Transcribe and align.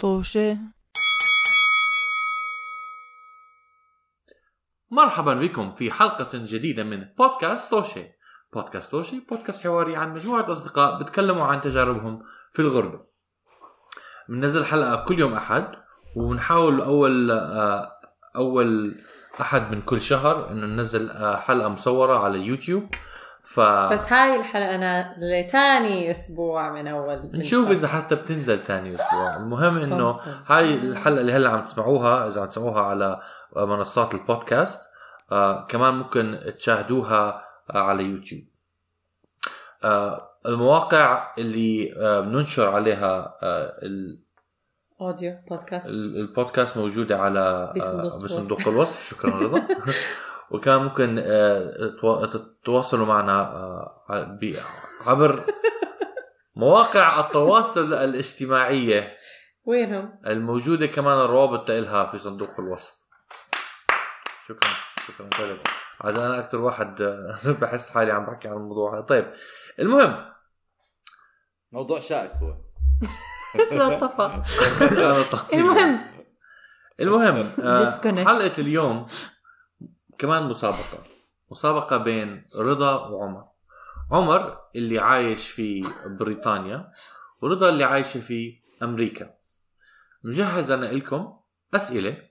طوشة 0.00 0.58
مرحبا 4.90 5.34
بكم 5.34 5.72
في 5.72 5.90
حلقة 5.90 6.28
جديدة 6.34 6.84
من 6.84 7.04
بودكاست 7.18 7.70
توشي 7.70 8.04
بودكاست 8.52 8.90
توشي 8.90 9.20
بودكاست 9.20 9.64
حواري 9.64 9.96
عن 9.96 10.12
مجموعة 10.14 10.52
أصدقاء 10.52 11.02
بتكلموا 11.02 11.44
عن 11.44 11.60
تجاربهم 11.60 12.22
في 12.52 12.62
الغربة. 12.62 13.00
بننزل 14.28 14.64
حلقة 14.64 15.04
كل 15.04 15.18
يوم 15.18 15.32
أحد 15.32 15.66
وبنحاول 16.16 16.80
أول 16.80 17.30
آه، 17.30 17.92
أول 18.36 18.94
أحد 19.40 19.74
من 19.74 19.82
كل 19.82 20.02
شهر 20.02 20.50
إنه 20.50 20.66
ننزل 20.66 21.10
آه، 21.10 21.36
حلقة 21.36 21.68
مصورة 21.68 22.18
على 22.18 22.38
يوتيوب. 22.38 22.94
ف 23.54 23.60
بس 23.60 24.12
هاي 24.12 24.36
الحلقة 24.40 24.76
نازلة 24.76 25.42
تاني 25.42 26.10
أسبوع 26.10 26.72
من 26.72 26.86
أول 26.88 27.22
من 27.32 27.38
نشوف. 27.38 27.70
إذا 27.70 27.88
حتى 27.88 28.14
بتنزل 28.14 28.58
تاني 28.58 28.94
أسبوع 28.94 29.36
المهم 29.36 29.78
إنه. 29.78 30.20
هاي 30.46 30.74
الحلقة 30.74 31.20
اللي 31.20 31.32
هلأ 31.32 31.50
عم 31.50 31.64
تسمعوها 31.64 32.26
إذا 32.26 32.40
عم 32.40 32.46
تسمعوها 32.46 32.80
على 32.82 33.20
منصات 33.56 34.14
البودكاست 34.14 34.80
آه 35.32 35.66
كمان 35.66 35.94
ممكن 35.94 36.38
تشاهدوها 36.58 37.44
آه 37.74 37.78
على 37.78 38.04
يوتيوب 38.04 38.42
آه 39.84 40.30
المواقع 40.46 41.34
اللي 41.38 41.94
آه 41.96 42.20
بننشر 42.20 42.68
عليها 42.70 43.34
آه 43.42 43.78
ال- 43.82 44.20
أوديو 45.00 45.34
بودكاست 45.50 45.86
ال- 45.88 46.16
البودكاست 46.16 46.78
موجودة 46.78 47.18
على 47.18 47.72
بصندوق 47.76 48.12
آه 48.12 48.16
الوصف. 48.18 48.38
بصندوق 48.38 48.68
الوصف 48.68 49.10
شكرا 49.10 49.30
رضا 49.30 49.66
وكان 50.50 50.76
ممكن 50.82 51.18
آه 52.60 52.64
تو- 52.64 52.72
تتواصلوا 52.72 53.06
معنا 53.06 53.40
آه 53.40 54.38
ب- 54.40 54.56
عبر 55.06 55.44
مواقع 56.56 57.20
التواصل 57.20 57.94
الاجتماعية 57.94 59.16
وينهم؟ 59.64 60.20
الموجودة 60.26 60.86
كمان 60.86 61.18
الروابط 61.20 61.70
لها 61.70 62.04
في 62.04 62.18
صندوق 62.18 62.60
الوصف. 62.60 62.92
شكرا 64.46 64.70
شكرا 65.08 65.28
طيب. 65.38 65.58
عاد 66.00 66.18
أنا 66.18 66.38
أكثر 66.38 66.60
واحد 66.60 67.02
آه، 67.02 67.38
بحس 67.60 67.90
حالي 67.90 68.12
عم 68.12 68.26
بحكي 68.26 68.48
عن 68.48 68.54
الموضوع 68.56 68.94
هذا. 68.94 69.00
طيب 69.00 69.30
المهم. 69.78 70.32
موضوع 71.72 72.00
شائك 72.00 72.30
هو. 72.32 72.54
طفى. 73.98 74.42
المهم. 75.56 76.00
المهم 77.00 77.50
آه،. 77.62 77.84
حلقة 78.24 78.52
اليوم 78.60 79.06
كمان 80.18 80.42
مسابقة. 80.42 80.98
مسابقة 81.50 81.96
بين 81.96 82.44
رضا 82.56 83.06
وعمر. 83.06 83.48
عمر 84.10 84.58
اللي 84.76 84.98
عايش 84.98 85.50
في 85.50 85.84
بريطانيا 86.18 86.90
ورضا 87.42 87.68
اللي 87.68 87.84
عايشة 87.84 88.20
في 88.20 88.60
أمريكا. 88.82 89.34
مجهز 90.24 90.70
أنا 90.70 90.86
لكم 90.86 91.38
أسئلة 91.74 92.22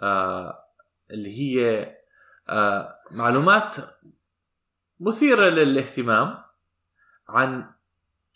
آه 0.00 0.64
اللي 1.10 1.38
هي 1.38 1.90
آه 2.48 2.94
معلومات 3.10 3.74
مثيرة 5.00 5.48
للاهتمام 5.48 6.38
عن 7.28 7.70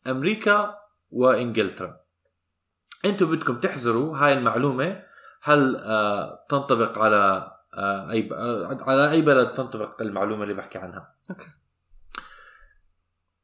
أمريكا 0.07 0.79
وإنجلترا. 1.11 2.01
أنتم 3.05 3.31
بدكم 3.31 3.61
تحزروا 3.61 4.17
هاي 4.17 4.33
المعلومة 4.33 5.03
هل 5.42 5.77
آه 5.77 6.47
تنطبق 6.48 6.98
على 6.98 7.56
اي 7.75 8.28
آه 8.33 8.77
على 8.81 9.11
أي 9.11 9.22
بلد 9.22 9.55
تنطبق 9.55 10.03
المعلومة 10.03 10.42
اللي 10.42 10.55
بحكي 10.55 10.78
عنها. 10.78 11.14
okay. 11.31 11.47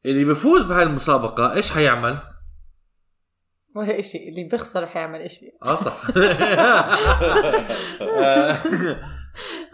اللي 0.07 0.25
بيفوز 0.25 0.63
بهاي 0.63 0.83
المسابقة 0.83 1.53
إيش 1.53 1.71
حيعمل؟ 1.71 2.19
ولا 3.75 3.99
إشي 3.99 4.29
اللي 4.29 4.45
بيخسر 4.45 4.87
حيعمل 4.87 5.21
إشي. 5.21 5.47
آه 5.63 5.75
صح. 5.75 6.03
آه، 8.03 8.59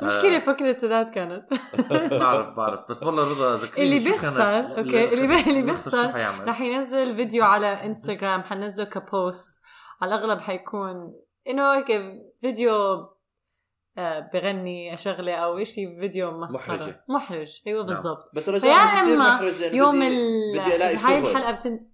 مشكلة 0.02 0.38
فكرة 0.38 0.78
سداد 0.78 1.10
كانت. 1.10 1.48
بعرف 2.22 2.56
بعرف. 2.56 2.80
بس 2.90 3.02
والله 3.02 3.30
رضا 3.30 3.56
ذكريني 3.56 3.96
اللي 3.96 4.10
بيخسر، 4.10 4.58
okay، 4.78 5.04
اللي 5.14 5.40
اللي 5.40 5.62
بيخسر 5.62 6.12
رح 6.46 6.60
ينزل 6.60 7.16
فيديو 7.16 7.44
على 7.44 7.66
انستغرام 7.66 8.42
حنزله 8.42 8.84
كبوست 8.84 9.52
على 10.02 10.14
الأغلب 10.14 10.40
حيكون 10.40 11.14
إنه 11.48 11.74
هيك 11.74 12.02
فيديو 12.40 12.74
آه، 12.74 13.17
بغني 14.32 14.96
شغلة 14.96 15.34
أو 15.34 15.58
إشي 15.58 16.00
فيديو 16.00 16.30
محرجة. 16.30 17.04
محرج 17.08 17.60
أيوه 17.66 17.84
نعم. 17.84 17.94
بالضبط 17.94 18.30
بس 18.34 18.42
فيا 18.42 18.56
رجاء 18.56 19.16
محرج 19.16 19.60
لأن 19.60 19.74
يوم 19.74 19.96
بدي, 19.96 20.06
ال 20.08 20.60
بدي 20.60 20.76
ألاقي 20.76 20.96
هاي 20.96 21.20
شغل 21.20 21.30
الحلقة 21.30 21.50
بتن 21.52 21.87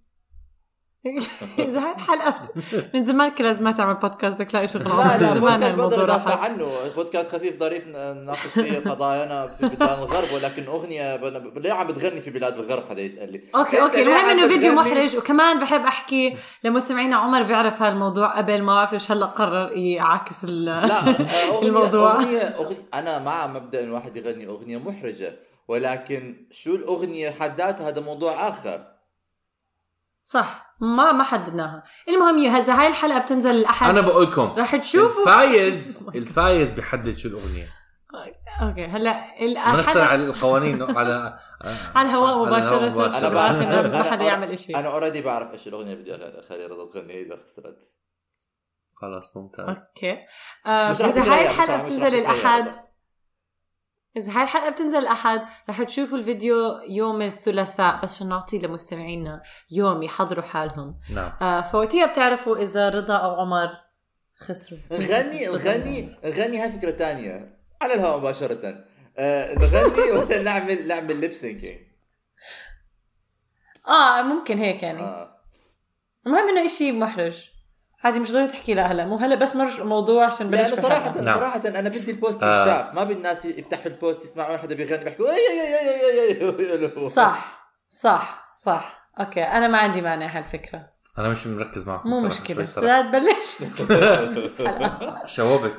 إذا 1.59 1.79
هاي 1.79 1.91
الحلقة 1.95 2.29
بت... 2.29 2.85
من 2.93 3.05
زمان 3.05 3.29
كان 3.29 3.47
لازم 3.47 3.71
تعمل 3.71 3.93
بودكاست 3.93 4.35
بدك 4.35 4.49
تلاقي 4.51 4.67
شغل 4.67 4.83
لا. 4.83 5.17
لا 5.17 5.33
بودكاست 5.33 5.75
بقدر 5.75 6.03
ادافع 6.03 6.39
عنه 6.39 6.71
بودكاست 6.95 7.31
خفيف 7.31 7.59
ظريف 7.59 7.87
نناقش 7.87 8.39
فيه 8.39 8.79
قضايانا 8.91 9.47
في 9.47 9.67
بلدان 9.67 9.99
الغرب 9.99 10.33
ولكن 10.33 10.65
أغنية 10.65 11.15
ليه 11.55 11.73
عم 11.73 11.87
بتغني 11.87 12.21
في 12.21 12.29
بلاد 12.29 12.59
الغرب 12.59 12.83
حدا 12.89 13.01
يسأل 13.01 13.31
لي 13.31 13.41
okay 13.55 13.81
okay 13.81 14.01
المهم 14.01 14.25
إنه 14.25 14.47
فيديو؟ 14.47 14.73
محرج 14.73 15.17
وكمان 15.17 15.59
بحب 15.59 15.81
أحكي 15.81 16.35
لمستمعينا 16.63 17.15
عمر 17.15 17.43
بيعرف 17.43 17.81
هالموضوع 17.81 18.37
قبل 18.37 18.61
ما 18.61 18.73
بعرف 18.75 19.11
هلأ 19.11 19.25
قرر 19.25 19.71
يعكس 19.71 20.43
ال 20.43 20.65
لا 20.65 20.99
أغنية 21.49 21.67
الموضوع. 21.67 22.15
أغنية 22.15 22.39
أغنية 22.39 22.77
أنا 22.93 23.19
مع 23.19 23.47
مبدأ 23.47 23.79
إن 23.79 23.85
الواحد 23.85 24.17
يغني 24.17 24.47
أغنية 24.47 24.77
محرجة 24.77 25.35
ولكن 25.67 26.47
شو 26.51 26.75
الأغنية 26.75 27.29
حد 27.31 27.57
ذاتها 27.57 27.89
هذا 27.89 28.01
موضوع 28.01 28.47
آخر 28.49 28.94
صح 30.25 30.75
ما 30.81 31.11
ما 31.11 31.23
حددناها. 31.23 31.83
المهم 32.09 32.37
يو 32.37 32.51
هذا 32.51 32.81
هاي 32.81 32.87
الحلقة 32.87 33.19
بتنزل 33.19 33.55
الاحد 33.55 33.89
أنا 33.89 34.01
بقول 34.01 34.23
لكم 34.23 34.55
رح 34.57 34.75
تشوفوا. 34.75 35.21
الفايز 35.21 35.99
الفايز 36.15 36.71
بيحدد 36.71 37.17
شو 37.17 37.29
الأغنية. 37.29 37.67
okay 38.61 38.85
هلا 38.85 39.21
بنخترع 39.39 39.73
الحلقة 39.75 40.15
القوانين 40.15 40.81
على 40.81 41.39
على 41.95 42.09
الهواء 42.09 42.47
أنا 42.47 43.29
ما 43.29 43.29
بعرف 43.29 43.57
ما 43.91 44.03
حدا 44.03 44.25
يعمل 44.25 44.51
إشي. 44.51 44.75
أنا 44.75 44.87
already 44.87 45.21
بعرف 45.21 45.53
إيش 45.53 45.67
الأغنية 45.67 45.93
اللي 45.93 46.03
بدي 46.03 46.15
أخلي 46.15 46.65
رضا 46.65 46.91
تغني 46.91 47.21
إذا 47.21 47.35
خسرت. 47.43 47.83
خلاص 49.01 49.37
ممتاز. 49.37 49.87
okay. 49.87 50.17
آه 50.65 50.91
إذا 50.91 51.33
هاي 51.33 51.45
الحلقة 51.45 51.83
بتنزل 51.83 52.15
الأحد. 52.15 52.84
إذا 54.17 54.31
هاي 54.37 54.43
الحلقة 54.43 54.69
بتنزل 54.69 54.97
الأحد 54.97 55.41
رح 55.69 55.83
تشوفوا 55.83 56.17
الفيديو 56.17 56.79
يوم 56.89 57.21
الثلاثاء 57.21 58.01
بس 58.03 58.15
عشان 58.15 58.29
نعطي 58.29 58.57
لمستمعينا 58.57 59.41
يوم 59.71 60.03
يحضروا 60.03 60.43
حالهم. 60.43 60.99
نعم. 61.09 61.31
آه 61.41 61.61
فوقتها 61.61 62.05
بتعرفوا 62.05 62.57
إذا 62.57 62.89
رضا 62.89 63.15
أو 63.15 63.35
عمر 63.35 63.69
خسروا. 64.35 64.79
نغني 64.91 65.47
نغني 65.47 66.01
نغني 66.25 66.59
هاي 66.59 66.71
فكرة 66.71 66.91
تانية. 66.91 67.57
على 67.81 67.93
الهواء 67.93 68.17
مباشرة. 68.17 68.85
آه، 69.17 69.55
نغني 69.55 70.11
ولا 70.17 70.41
نعمل 70.41 70.87
نعمل 70.87 71.19
lip 71.19 71.33
syncing 71.33 71.79
آه 73.87 74.21
ممكن 74.21 74.57
هيك 74.57 74.83
يعني. 74.83 75.01
آه. 75.01 75.35
المهم 76.27 76.47
إنه 76.47 76.65
إشي 76.65 76.91
محرج. 76.91 77.54
عادي 78.05 78.19
مش 78.19 78.31
ضروري 78.31 78.47
تحكي 78.47 78.73
لا 78.73 78.91
هلا 78.91 79.05
مو 79.05 79.17
هلا 79.17 79.35
بس 79.35 79.55
مرج 79.55 79.81
موضوع 79.81 80.25
عشان 80.25 80.47
بلش 80.47 80.69
لأنه 80.69 80.75
بحلقة. 80.89 81.21
نعم. 81.21 81.39
صراحة 81.39 81.61
أنا 81.67 81.89
بدي 81.89 82.11
ال 82.11 82.17
post 82.17 82.43
آه. 82.43 82.61
يتشاف 82.61 82.93
ما 82.95 83.03
بدي 83.03 83.13
الناس 83.13 83.45
يفتحوا 83.45 83.85
ال 83.85 83.93
post 83.93 84.23
يسمعون 84.23 84.57
حدا 84.57 84.75
بيغني 84.75 85.03
بيحكوا 85.03 85.29
اي 85.29 85.35
اي 85.35 85.61
اي 85.61 86.41
اي 86.41 86.85
اي 86.85 87.03
اي 87.05 87.09
صح 87.09 87.69
صح 87.89 88.45
صح 88.63 89.09
okay 89.19 89.43
أنا 89.43 89.67
ما 89.67 89.77
عندي 89.77 90.01
مانع 90.01 90.37
هالفكره 90.37 90.89
أنا 91.17 91.29
مش 91.29 91.47
مركز 91.47 91.87
معكم 91.87 92.09
مو 92.09 92.21
مشكله 92.21 92.55
شوي 92.55 92.65
صراحة. 92.65 93.01
سداد 93.01 93.11
بلش 93.11 93.57
شوبت 95.25 95.77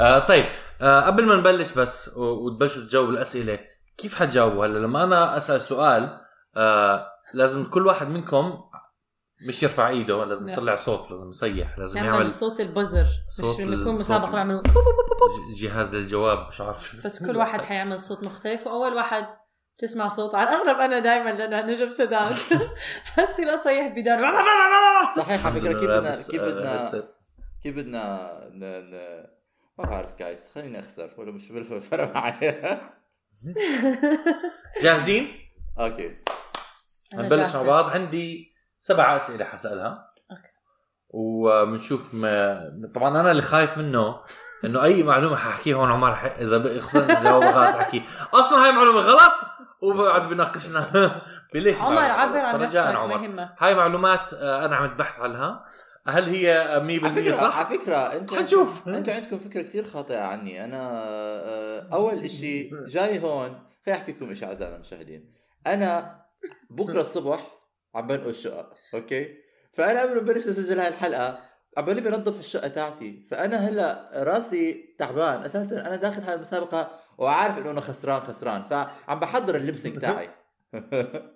آه 0.00 0.18
طيب 0.18 0.44
آه 0.80 1.00
قبل 1.00 1.26
ما 1.26 1.34
نبلش 1.36 1.72
بس 1.72 2.10
وتبلشوا 2.16 2.82
تجاوبوا 2.82 3.12
الاسئله 3.12 3.58
كيف 3.98 4.14
حتجاوبوا 4.14 4.66
هلا 4.66 4.78
لما 4.78 5.04
أنا 5.04 5.36
اسال 5.36 5.62
سؤال 5.62 6.20
آه 6.56 7.06
لازم 7.34 7.64
كل 7.64 7.86
واحد 7.86 8.08
منكم 8.08 8.60
مش 9.48 9.62
يرفع 9.62 9.88
ايده 9.88 10.24
لازم 10.24 10.46
لا. 10.46 10.52
يطلع 10.52 10.74
صوت 10.74 11.10
لازم 11.10 11.30
يصيح 11.30 11.78
لازم 11.78 11.98
نعمل 11.98 12.08
يعمل 12.18 12.30
صوت 12.32 12.60
البزر 12.60 13.06
صوت 13.28 13.60
مش 13.60 13.66
لما 13.66 13.80
يكون 13.82 13.94
مسابقة 13.94 14.44
ج- 14.44 14.62
جهاز 15.62 15.94
للجواب 15.94 16.48
مش 16.48 16.60
عارف 16.60 16.84
شو 16.84 16.96
بس. 16.96 17.22
كل 17.26 17.36
واحد 17.36 17.62
حيعمل 17.62 18.00
صوت 18.00 18.24
مختلف 18.24 18.66
وأول 18.66 18.94
واحد 18.94 19.26
تسمع 19.78 20.08
صوت 20.08 20.34
على 20.34 20.48
الأغلب 20.48 20.80
أنا 20.80 20.98
دائما 20.98 21.30
لأنه 21.30 21.60
نجم 21.60 21.90
سداد 21.90 22.32
حصير 23.04 23.54
اصيح 23.54 23.94
بدار 23.96 24.34
صحيح 25.16 25.46
على 25.46 25.60
فكرة 25.60 25.72
كيف 25.72 25.82
بدنا 25.90 26.00
لابس، 26.00 26.30
كيف 26.30 26.40
آه، 26.40 26.46
بدنا. 26.50 27.04
كيف 27.62 27.76
بدنا 27.76 28.30
ن... 28.52 28.60
ن... 28.64 28.90
ما 29.78 29.84
بعرف 29.84 30.18
جايز 30.18 30.40
خليني 30.54 30.80
أخسر 30.80 31.14
ولا 31.18 31.32
مش 31.32 31.52
فرق 31.90 32.14
معي 32.14 32.40
جاهزين؟ 34.82 35.28
okay 35.78 36.16
أنا 37.14 37.22
نبلش 37.22 37.38
جاهزة. 37.40 37.62
مع 37.62 37.68
بعض 37.68 37.84
عندي 37.90 38.51
سبع 38.82 39.16
أسئلة 39.16 39.44
حسألها. 39.44 40.12
okay. 40.30 40.50
وبنشوف 41.10 42.14
ما 42.14 42.60
طبعا 42.94 43.20
أنا 43.20 43.30
اللي 43.30 43.42
خايف 43.42 43.78
منه 43.78 44.20
إنه 44.64 44.82
أي 44.82 45.02
معلومة 45.02 45.36
حأحكيها 45.36 45.76
هون 45.76 45.90
عمر 45.92 46.14
ح... 46.14 46.24
إذا 46.24 46.58
بخسر 46.58 47.14
جواب 47.14 47.42
غلط 47.42 47.76
احكي 47.76 48.02
أصلا 48.34 48.64
هاي 48.64 48.72
معلومة 48.72 49.00
غلط 49.00 49.32
وبقعد 49.82 50.28
بيناقشنا 50.28 50.86
بليش 51.54 51.80
عمر 51.80 51.98
عبر؟ 51.98 52.38
عن 52.38 52.60
نفسك 52.60 52.76
عمر. 52.78 53.18
ما 53.18 53.24
يهمك 53.24 53.54
هاي 53.58 53.74
معلومات 53.74 54.34
آه، 54.34 54.64
أنا 54.64 54.76
عملت 54.76 54.92
بحث 54.92 55.20
عنها. 55.20 55.64
هل 56.06 56.24
هي 56.24 56.64
100% 57.00 57.04
على 57.04 57.22
فكرة 57.22 57.32
صح؟ 57.32 57.58
على 57.58 57.78
فكرة 57.78 57.96
أنتوا 57.96 58.36
حنشوف. 58.36 58.88
أنتوا 58.88 59.14
عندكم 59.14 59.38
فكرة 59.38 59.62
كثير 59.62 59.84
خاطئة 59.84 60.20
عني. 60.20 60.64
أنا 60.64 60.90
آه، 61.04 61.88
أول 61.92 62.14
إشي 62.14 62.70
جاي 62.86 63.22
هون. 63.22 63.48
خليني 63.86 64.00
أحكي 64.00 64.12
لكم 64.12 64.30
إشي 64.30 64.44
اعزائنا 64.44 64.74
المشاهدين. 64.74 65.34
أنا 65.66 66.20
بكرة 66.70 67.00
الصبح 67.00 67.61
عم 67.94 68.06
بنقل 68.06 68.28
الشقة 68.28 68.72
okay؟ 68.94 69.38
فأنا 69.72 70.02
قبل 70.02 70.14
ما 70.14 70.20
بلش 70.20 70.46
اسجل 70.46 70.80
هاي 70.80 70.88
الحلقة 70.88 71.38
عم 71.76 71.84
بلي 71.84 72.00
بنظف 72.00 72.38
الشقة 72.40 72.68
تاعتي. 72.68 73.26
فأنا 73.30 73.56
هلأ 73.56 74.10
راسي 74.14 74.94
تعبان. 74.98 75.44
أساسا 75.44 75.80
أنا 75.80 75.96
داخل 75.96 76.22
هاي 76.22 76.34
المسابقة 76.34 76.90
وعارف 77.18 77.58
إنه 77.58 77.70
أنا 77.70 77.80
خسران 77.80 78.20
خسران. 78.20 78.62
فعم 78.70 79.20
بحضر 79.20 79.56
ال 79.56 79.61
lip 79.61 79.77
sync 79.77 79.98
تاعي. 79.98 80.30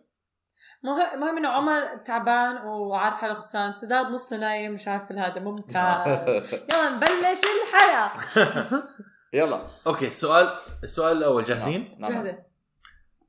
مهم 0.82 1.20
مهم 1.20 1.36
إنه 1.36 1.48
عمر 1.48 1.96
تعبان 2.04 2.56
وعارف 2.56 3.14
حاله 3.16 3.34
خسران. 3.34 3.72
سداد 3.72 4.06
نصه 4.06 4.36
نايم 4.36 4.72
مش 4.72 4.88
عارف 4.88 5.12
هذا 5.12 5.40
ممتاز. 5.40 6.06
يلا 6.72 6.96
نبلش 6.96 7.40
الحلقة. 7.44 8.12
يلا. 9.32 9.62
okay 9.86 10.06
السؤال 10.06 10.54
السؤال 10.82 11.16
الأول 11.16 11.42
جاهزين؟ 11.44 11.96
نعم. 11.98 12.12
جاهزة. 12.12 12.38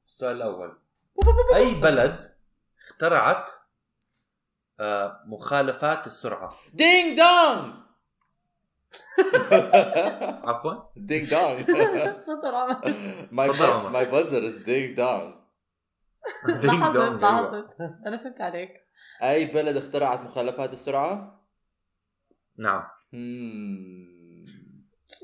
السؤال 0.07 0.35
الأول. 0.35 0.79
أي 1.55 1.73
بلد 1.73 2.36
اخترعت 2.91 3.49
آه، 4.79 5.23
مخالفات 5.27 6.07
السرعة. 6.07 6.53
ding 6.73 7.17
dong 7.19 7.73
عفوا. 10.49 10.73
ding 10.95 11.29
dong 11.29 11.65
تفضل 12.21 12.55
عمر. 12.55 12.81
Buzzer 14.05 14.43
is 14.49 14.55
ding 14.65 14.95
dong. 14.97 15.33
ding 16.61 16.65
لاحظت 16.65 16.93
dong، 16.93 17.23
أيوة. 17.23 17.41
لاحظت. 17.41 17.81
أنا 18.07 18.17
فهمت 18.17 18.41
عليك. 18.41 18.73
أي 19.23 19.45
بلد 19.45 19.77
اخترعت 19.77 20.19
مخالفات 20.19 20.73
السرعة؟ 20.73 21.41
نعم. 22.57 22.83
Hmm. 23.13 24.16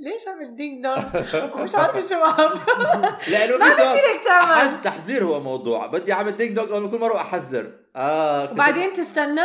ليش 0.01 0.28
عمل 0.28 0.56
ding 0.56 0.84
dong 0.84 1.54
ومش 1.54 1.75
عارف 1.75 1.95
الجواب 1.95 2.51
لأنه 3.31 3.57
ما 3.66 3.69
في 3.69 3.75
سؤال- 3.75 3.98
بصيرك 3.98 4.24
تعمل 4.25 4.81
تحذير 4.81 5.24
هو 5.25 5.40
موضوع. 5.40 5.86
بدي 5.88 6.13
أعمل 6.13 6.38
ding 6.38 6.56
dong 6.56 6.72
أنا 6.72 6.88
كل 6.88 7.00
مرة 7.00 7.16
أحذر. 7.16 7.80
آه 7.95 8.45
كذا. 8.45 8.54
وبعدين 8.54 8.94
تستنى؟ 8.94 9.42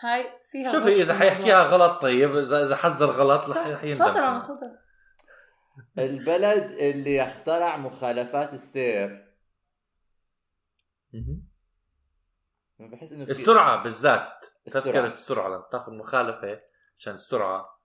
هاي 0.00 0.26
فيها 0.50 0.72
شوفي 0.72 1.02
إذا. 1.02 1.14
حيحكيها 1.14 1.62
غلط 1.62 2.02
طيب. 2.02 2.36
اذا 2.36 2.62
إذا 2.62 2.76
حذر 2.76 3.06
غلط 3.06 3.48
رح 3.48 3.82
تفضل 3.94 4.42
تفضل. 4.42 4.78
البلد 5.98 6.70
اللي 6.70 7.22
اخترع 7.22 7.76
مخالفات 7.76 8.52
السير. 8.52 9.26
بحس 12.78 13.12
إنه 13.12 13.24
في- 13.24 13.30
السرعة 13.30 13.82
بالذات. 13.82 14.44
تذكرة 14.70 15.06
السرعة 15.06 15.48
لما 15.48 15.64
تاخذ 15.72 15.92
مخالفة 15.92 16.60
عشان 16.98 17.14
السرعة. 17.14 17.79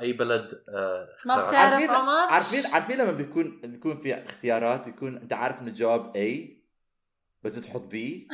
أي 0.00 0.12
بلد 0.12 0.64
آه، 0.68 1.08
ما 1.26 1.46
بتعرف 1.46 1.54
عارفين 1.72 1.90
عمر؟ 1.90 2.32
عارفين 2.32 2.66
عارفين 2.66 2.98
لما 2.98 3.12
بيكون 3.12 3.60
بيكون 3.60 4.00
في 4.00 4.14
اختيارات 4.14 4.84
بيكون 4.84 5.16
أنت 5.16 5.32
عارف 5.32 5.60
إنه 5.60 5.68
الجواب 5.68 6.12
A 6.16 6.54
بس 7.42 7.52
بتحط 7.52 7.80
B 7.80 8.28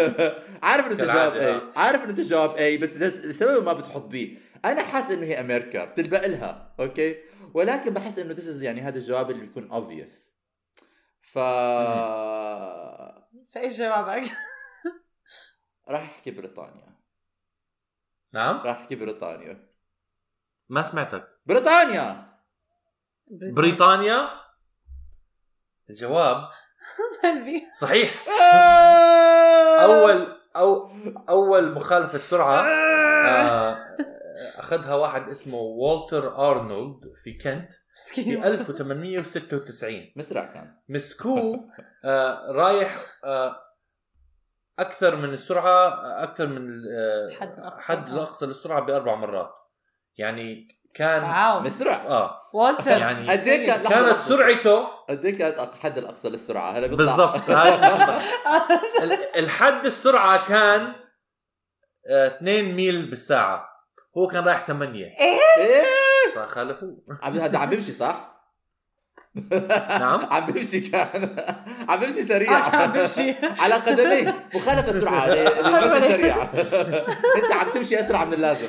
عارف 0.62 0.86
إنه 0.86 0.92
أنت 0.92 1.02
جواب 1.02 1.32
A 1.32 1.60
عارف 1.76 2.02
إنه 2.02 2.10
أنت 2.10 2.20
جواب 2.20 2.54
A 2.56 2.76
بس 2.78 2.96
لس- 2.96 3.24
لسبب 3.26 3.64
ما 3.64 3.72
بتحط 3.72 4.02
B 4.04 4.38
أنا 4.64 4.82
حاسس 4.82 5.10
إنه 5.10 5.26
هي 5.26 5.40
أمريكا 5.40 5.84
بتلبق 5.84 6.26
لها 6.26 6.74
okay؟ 6.80 7.16
ولكن 7.54 7.94
بحس 7.94 8.18
إنه 8.18 8.34
is 8.36 8.62
يعني 8.62 8.80
هذا 8.80 8.98
الجواب 8.98 9.30
اللي 9.30 9.46
بيكون 9.46 9.68
obvious. 9.70 10.12
ف 11.20 11.38
فإيش 13.48 13.78
جوابك؟ 13.78 14.22
راح 15.88 16.00
أحكي 16.02 16.30
بريطانيا. 16.30 16.96
نعم؟ 18.32 18.56
راح 18.56 18.76
أحكي 18.80 18.94
بريطانيا. 18.94 19.68
ما 20.68 20.82
سمعتك. 20.82 21.28
بريطانيا. 21.46 22.26
بريطانيا. 23.52 24.28
الجواب. 25.90 26.48
صحيح. 27.80 28.24
اول 29.84 30.36
أو 30.56 30.90
أول 31.28 31.72
مخالفة 31.74 32.18
سرعة 32.18 32.60
آه، 32.66 33.78
أخذها 34.58 34.94
واحد 34.94 35.28
اسمه 35.28 35.58
والتر 35.58 36.36
أرنولد 36.50 37.12
في 37.24 37.30
كنت 37.32 37.72
في 37.72 37.78
مسكين 38.20 38.44
1896 38.44 40.12
مسرع 40.16 40.44
كان 40.46 40.76
مسكوه 40.88 41.68
آه، 42.04 42.52
رايح 42.52 43.06
آه، 43.24 43.56
أكثر 44.78 45.16
من 45.16 45.30
السرعة 45.30 45.88
آه، 45.88 46.22
أكثر 46.22 46.46
من 46.46 46.68
ال- 46.68 46.88
الحد 47.32 47.58
الأقصى. 47.58 47.82
حد 47.82 48.08
الأقصى 48.08 48.46
للسرعة 48.46 48.80
بأربع 48.80 49.14
مرات. 49.14 49.50
يعني 50.18 50.68
كان 50.94 51.22
واو. 51.22 51.60
مسرع 51.60 51.94
آه. 51.94 52.42
والتر. 52.52 52.90
يعني 52.90 53.30
قد 53.30 53.48
إيه 53.48 53.66
كانت. 53.66 54.18
سرعته 54.18 54.86
قد 55.08 55.24
إيه 55.24 55.38
كانت 55.38 55.68
الحد 55.74 55.98
الأقصى 55.98 56.28
للسرعة؟ 56.28 56.70
هلا 56.70 56.86
بالضبط. 56.86 57.50
الحد 59.36 59.86
السرعة 59.86 60.48
كان 60.48 60.92
آه، 62.10 62.26
2 62.36 62.74
ميل 62.76 63.06
بالساعة. 63.10 63.68
هو 64.18 64.26
كان 64.26 64.44
رايح 64.44 64.64
8 64.66 65.04
إيه. 65.04 65.82
فخالفوه 66.34 66.96
عم 67.22 67.38
هذا 67.38 67.58
عم 67.58 67.70
بيمشي 67.70 67.92
صح؟ 67.92 68.36
نعم. 69.88 70.20
عم 70.32 70.46
بيمشي 70.46 70.80
كان. 70.80 71.36
عم 71.88 72.00
بيمشي 72.00 72.22
سريع. 72.22 72.50
عم 72.52 72.92
بمشي 72.92 73.34
على 73.62 73.74
قدميه. 73.74 74.48
مخالفة 74.54 75.00
سرعة 75.00 75.26
للمشي 75.26 76.00
سريع. 76.00 76.42
أنت 77.36 77.52
عم 77.52 77.70
تمشي 77.74 78.00
أسرع 78.00 78.24
من 78.24 78.34
اللازم. 78.34 78.68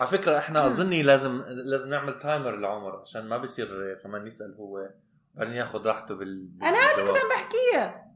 على 0.00 0.08
فكرة 0.10 0.38
إحنا 0.38 0.66
أظني 0.66 1.02
لازم 1.02 1.42
لازم 1.48 1.88
نعمل 1.90 2.18
timer 2.18 2.56
لعمر 2.56 3.00
عشان 3.00 3.28
ما 3.28 3.36
بيصير 3.38 3.94
كمان 4.02 4.26
يسأل 4.26 4.54
هو 4.58 4.88
بعدين 5.34 5.54
ياخذ 5.54 5.86
راحته 5.86 6.14
بال 6.14 6.50
أنا 6.62 6.76
هذا 6.78 6.96
كنت. 7.06 7.16
عم 7.16 7.28
بحكيها 7.28 8.06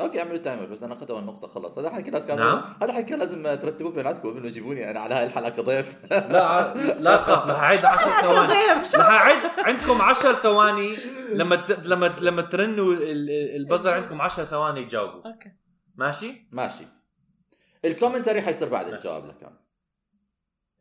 okay 0.00 0.20
اعملوا 0.20 0.36
timer 0.36 0.66
بس 0.66 0.82
أنا 0.82 0.94
اخذت 0.94 1.10
اول 1.10 1.24
نقطة 1.24 1.48
خلص 1.48 1.78
هذا 1.78 1.90
حكي 1.90 2.10
لازم 2.10 2.34
نعم. 2.36 2.62
هذا 2.82 2.92
حكي 2.92 3.16
لازم 3.16 3.42
ترتبوه 3.42 3.92
بيناتكم 3.92 4.28
قبل 4.30 4.40
ما 4.42 4.48
تجيبوني 4.48 4.90
أنا 4.90 5.00
على 5.00 5.14
هاي 5.14 5.26
الحلقة 5.26 5.50
كضيف 5.50 5.96
لا 6.10 6.74
لا 7.00 7.16
تخاف 7.16 7.46
رح 7.50 7.58
أعيد 7.60 7.84
10 7.84 8.10
ثواني. 8.20 8.52
رح 8.94 9.10
أعيد 9.10 9.38
عندكم 9.58 10.02
10 10.02 10.32
ثواني. 10.32 10.96
لما 11.34 11.56
ت... 11.56 11.88
لما 11.88 12.14
لما 12.22 12.42
ترنوا 12.42 12.92
ال- 12.94 13.02
ال- 13.02 13.56
ال 13.56 13.61
buzzer 13.61 13.94
عندكم 13.94 14.20
10 14.22 14.44
ثواني 14.44 14.84
تجاوبوا. 14.84 15.26
okay. 15.26 15.52
ماشي؟ 15.96 16.48
ماشي. 16.52 16.84
ال 17.84 17.89
commentary 17.89 18.42
حيصير 18.42 18.68
بعد 18.68 18.88
الجواب 18.88 19.26
لكان 19.26 19.52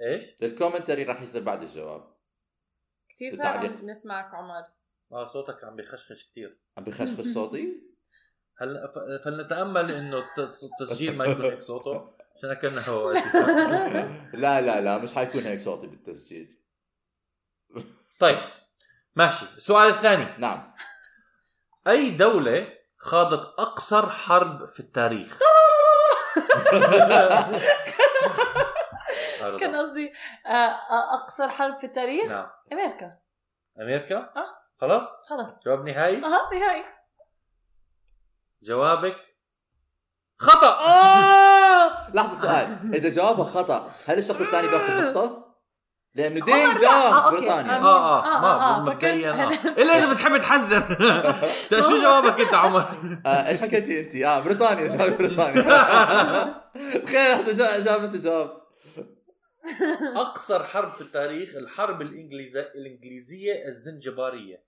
إيش؟ 0.01 0.23
ال 0.43 0.49
commentary 0.49 1.03
راح 1.03 1.21
يصير 1.21 1.41
بعد 1.43 1.61
الجواب. 1.61 2.13
كثير 3.09 3.35
صعب 3.35 3.59
بالتعليق. 3.59 3.79
عم 3.79 3.89
نسمعك 3.89 4.33
عمر. 4.33 4.63
آه 5.11 5.27
صوتك 5.27 5.63
عم 5.63 5.75
بخشخش 5.75 6.29
كثير 6.31 6.57
عم 6.77 6.83
بخشخش 6.83 7.27
صوتي؟ 7.33 7.81
هل 8.57 8.89
ف... 8.95 9.23
فلنتأمل 9.25 9.91
إنه 9.91 10.17
الت- 10.17 10.63
التسجيل 10.63 11.17
ما 11.17 11.25
يكون 11.25 11.45
هيك 11.45 11.61
صوته. 11.61 12.13
عشان 12.35 12.53
كانه 12.53 12.81
هو. 12.81 13.11
لا 14.43 14.61
لا 14.61 14.81
لا 14.81 14.97
مش 14.97 15.13
حيكون 15.13 15.41
هيك 15.41 15.61
صوتي 15.61 15.87
بالتسجيل. 15.87 16.57
طيب 18.19 18.37
ماشي. 19.15 19.45
السؤال 19.57 19.89
الثاني. 19.89 20.25
نعم. 20.37 20.73
أي 21.87 22.11
دولة 22.11 22.73
خاضت 22.97 23.59
أقصر 23.59 24.09
حرب 24.09 24.65
في 24.65 24.79
التاريخ؟ 24.79 25.39
كان 29.59 29.75
قصدي 29.75 30.13
آه، 30.45 30.49
آه، 30.49 31.13
أقصر 31.13 31.49
حرب 31.49 31.77
في 31.77 31.83
التاريخ 31.83 32.31
نعم 32.31 32.47
أمريكا 32.73 33.17
أمريكا 33.81 34.17
آه. 34.17 34.45
خلاص 34.81 35.17
خلص 35.29 35.59
جواب 35.65 35.85
نهائي 35.89 36.17
أها 36.17 36.49
نهائي 36.53 36.83
جوابك 38.63 39.17
خطأ 40.39 40.79
آه! 40.87 42.11
لحظة 42.15 42.41
سؤال 42.41 42.95
إذا 42.95 43.09
جوابها 43.09 43.45
خطأ 43.45 43.89
هل 44.07 44.17
الشخص 44.17 44.41
الثاني 44.41 44.67
بياخذ 44.67 45.01
نقطة؟ 45.01 45.51
لأنه 46.15 46.45
دينج 46.45 46.49
عمر 46.51 46.79
لا. 46.79 47.07
آه،. 47.07 47.31
بريطانيا. 47.31 47.77
آه 47.77 48.25
آه 48.25 48.41
ما 48.41 48.69
آه، 48.69 48.79
مبدئيا 48.79 49.31
آه. 49.31 49.51
إلا 49.81 49.97
إذا 49.97 50.13
بتحب 50.13 50.37
تحذر 50.37 50.83
شو 51.89 52.01
جوابك 52.01 52.39
أنت 52.39 52.53
عمر؟ 52.53 52.85
إيش 53.25 53.61
حكيتي 53.61 54.01
أنت؟ 54.01 54.15
آه 54.15 54.39
بريطانيا 54.39 54.87
جواب 54.87 55.17
بريطانيا 55.17 55.61
تخيل 57.05 57.55
جا- 57.57 57.79
جاب 57.83 58.03
نفس 58.03 58.15
الجواب 58.15 58.60
اقصر 60.15 60.63
حرب 60.63 60.87
في 60.87 61.01
التاريخ 61.01 61.55
الحرب 61.55 62.01
الإنجليزية 62.01 62.61
الإنجليزية 62.61 63.65
الزنجبارية 63.67 64.63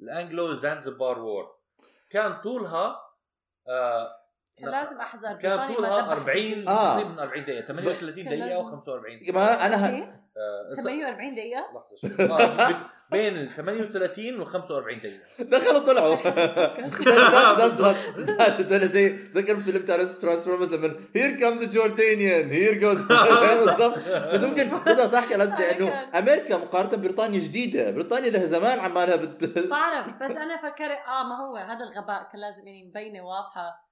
الأنجلو 0.00 0.54
زانزبار 0.54 1.18
وور 1.18 1.54
كان 2.10 2.40
طولها 2.40 3.00
آه 3.68 4.08
كان 4.60 4.70
لازم 4.70 5.00
أحذر 5.00 5.32
كان 5.32 5.74
طولها 5.74 5.90
ما 5.90 5.96
ذبحت 5.96 6.18
40 6.18 6.36
جديد. 6.38 6.68
آه. 6.68 6.92
تقريبا 6.94 7.10
من 7.10 7.18
40 7.18 7.44
دقيقة 7.44 7.66
38 7.66 8.24
كان 8.24 8.38
دقيقة 8.38 8.46
لازم. 8.62 8.80
و45 8.80 9.20
دقيقة 9.20 9.34
ما 9.34 9.66
أنا 9.66 9.86
ه... 9.86 9.96
إيه؟ 9.96 10.22
آه، 10.36 10.74
48 10.74 11.34
دقيقة 11.34 11.60
لحظة 11.60 11.96
شوي. 11.96 12.26
آه، 12.30 12.70
ب- 12.70 12.76
بين 13.10 13.36
ال 13.36 13.50
38 13.52 14.40
و 14.40 14.44
45 14.44 14.98
دقيقة. 15.00 15.20
دخلوا 15.40 15.78
طلعوا. 15.80 16.16
زي 18.92 19.08
ذكر 19.08 19.56
فيلم 19.56 19.84
Transformers 20.20 20.74
لما 20.74 20.96
here 21.16 21.36
comes 21.40 21.64
Jordanian 21.64 22.50
here 22.50 22.74
goes 22.78 23.02
بس 23.02 24.40
ممكن 24.40 24.78
بدها 24.78 25.06
صح 25.06 25.32
لازم 25.32 25.54
لأنه 25.58 25.88
أمريكا 26.18 26.56
مقارنة 26.56 26.96
ببريطانيا 26.96 27.40
جديدة. 27.40 27.90
بريطانيا 27.90 28.30
لها 28.30 28.46
زمان 28.46 28.78
عمالها 28.78 29.16
بت 29.16 29.58
بعرف 29.68 30.06
بس 30.22 30.30
أنا 30.30 30.56
فكرت 30.56 30.98
آه 31.08 31.22
ما 31.22 31.36
هو 31.46 31.56
هذا 31.56 31.84
الغباء 31.84 32.28
كان 32.32 32.40
لازم 32.40 32.66
يعني 32.66 32.88
مبينة 32.88 33.26
واضحة. 33.26 33.88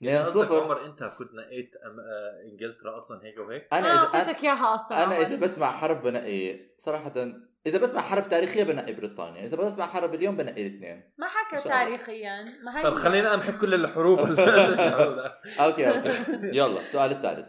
يعني 0.00 0.18
قصدك 0.18 0.44
صفر. 0.46 0.62
عمر 0.62 0.84
أنت 0.86 1.04
كنت 1.04 1.34
نقيت 1.34 1.70
أم- 1.74 1.86
آه، 1.86 2.50
إنجلترا 2.52 2.98
أصلا 2.98 3.20
هيك 3.24 3.38
وهيك؟ 3.38 3.68
أنا 3.72 3.96
اعطيتك 3.96 4.44
اياها 4.44 4.74
أصلا 4.74 5.04
أنا 5.04 5.20
إذا. 5.20 5.36
بسمع 5.36 5.72
حرب 5.72 6.02
بنقي 6.02 6.60
صراحة 6.78 7.12
إذا 7.66 7.78
بسمع 7.78 8.00
حرب 8.00 8.28
تاريخية 8.28 8.64
بنقي 8.64 8.92
بريطانيا 8.92 9.44
إذا 9.44 9.56
بسمع 9.56 9.86
حرب 9.86 10.14
اليوم 10.14 10.36
بنقي 10.36 10.66
الاثنين 10.66 11.12
ما 11.18 11.26
حكى. 11.26 11.68
تاريخيا. 11.68 12.44
ما 12.62 12.78
هي 12.78 12.82
طيب 12.82 12.94
خلينا 12.94 13.34
امحي 13.34 13.52
كل 13.52 13.74
الحروب. 13.74 14.18
okay 15.60 15.88
okay. 15.88 16.08
يلا 16.42 16.80
السؤال 16.80 17.10
الثالث. 17.10 17.46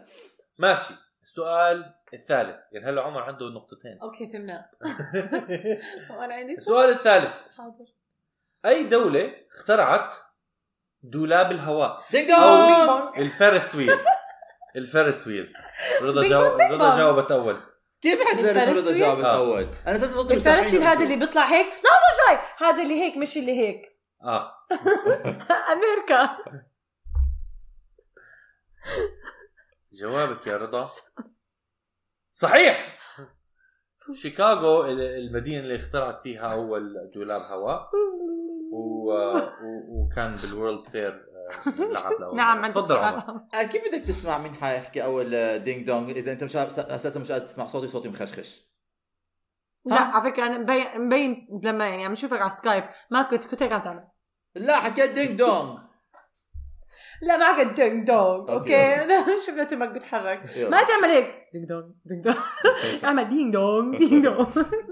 ماشي. 0.58 0.94
السؤال 1.22 1.94
الثالث. 2.14 2.56
يعني 2.72 2.86
هلا 2.86 3.02
عمر 3.02 3.22
عنده 3.22 3.48
نقطتين. 3.48 3.98
okay 4.02 4.32
فهمنا. 4.32 4.70
وأنا 6.18 6.34
عندي 6.34 6.56
سؤال. 6.56 6.90
السؤال 6.90 6.90
الثالث. 6.90 7.34
حاضر. 7.58 7.86
أي 8.66 8.84
دولة 8.84 9.32
اخترعت 9.50 10.12
دولاب 11.02 11.50
الهواء؟ 11.50 12.04
ding 12.12 12.30
الفرس 13.18 13.74
ويل. 13.74 13.98
الفرس 14.76 15.26
ويل. 15.26 15.52
رضا 16.02 16.22
جاوب 16.22 16.60
رضا. 16.60 16.96
جاوبت 16.96 17.32
أول. 17.32 17.60
كيف 18.00 18.20
ويل؟ 18.38 18.98
جاوب 18.98 19.18
آه. 19.18 19.20
الأول؟ 19.20 19.68
أنا 19.86 19.96
أساسا 19.96 20.14
صوتي 20.14 20.34
الفرسي 20.34 20.78
هذا 20.78 21.04
اللي 21.04 21.16
بيطلع 21.16 21.46
هيك. 21.46 21.66
لحظة 21.66 22.16
شوي. 22.26 22.66
هذا 22.68 22.82
اللي 22.82 22.94
هيك 22.94 23.16
مش 23.16 23.36
اللي 23.36 23.52
هيك. 23.52 23.98
آه. 24.22 24.52
أمريكا. 25.72 26.36
جوابك 29.92 30.46
يا 30.46 30.56
رضا. 30.56 30.88
صحيح. 32.32 32.98
شيكاغو 34.14 34.84
المدينة 34.86 35.60
اللي 35.60 35.76
اخترعت 35.76 36.18
فيها 36.18 36.52
أول 36.52 37.10
دولاب 37.14 37.40
هواء. 37.40 37.90
و... 38.72 39.12
و... 39.12 39.52
وكان 39.88 40.36
بال 40.36 40.50
World 40.50 40.86
Fair 40.86 41.27
آه، 41.66 42.34
نعم 42.36 42.56
مرة. 42.56 42.64
عندك 42.64 42.74
تفضل 42.74 42.96
آه، 42.96 43.62
كيف 43.72 43.82
بدك 43.88 44.04
تسمع 44.04 44.38
مين 44.38 44.54
حيحكي 44.54 45.04
أول 45.04 45.58
ding 45.58 45.86
dong 45.86 46.10
إذا 46.10 46.32
أنت 46.32 46.44
مش 46.44 46.56
أساسا 46.56 47.20
مش 47.20 47.32
قادر 47.32 47.46
تسمع 47.46 47.66
صوتي 47.66 47.88
صوتي 47.88 48.08
مخشخش. 48.08 48.68
لا 49.86 50.00
على 50.00 50.32
فكرة 50.32 50.46
أنا 50.46 50.58
مبين 50.58 51.00
مبين 51.00 51.60
لما 51.64 51.88
يعني 51.88 52.04
عم 52.04 52.12
نشوفك 52.12 52.40
على 52.40 52.50
Skype 52.50 52.84
ما 53.10 53.22
كنت 53.22 53.44
كنت 53.44 53.62
هيك 53.62 53.72
عم 53.72 53.80
تعمل. 53.82 54.04
لا 54.54 54.76
حكيت 54.76 55.10
ding 55.10 55.38
dong 55.38 55.78
لا 57.22 57.36
ما 57.36 57.64
كنت 57.64 57.76
ding 57.80 58.06
dong. 58.06 58.50
Okay 58.50 58.96
شفنا 59.46 59.64
تمك 59.64 59.88
بتحرك. 59.88 60.42
ما 60.70 60.82
تعمل 60.82 61.08
هيك. 61.14 61.48
Ding 61.52 61.68
dong 61.68 61.94
ding 62.04 62.24
dong 62.24 62.36
أعمل 63.04 63.28
ding 63.28 63.52
dong 63.52 63.96
ding 63.98 64.24
dong 64.24 64.46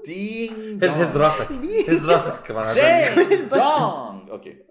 ding 0.06 0.84
هز 0.84 0.90
هز. 1.00 1.16
راسك 1.16 1.52
هز 1.88 2.10
راسك 2.10 2.42
كمان. 2.46 2.64
هذا 2.64 3.14
ding 3.14 3.50
dong 3.50 4.30
okay. 4.34 4.66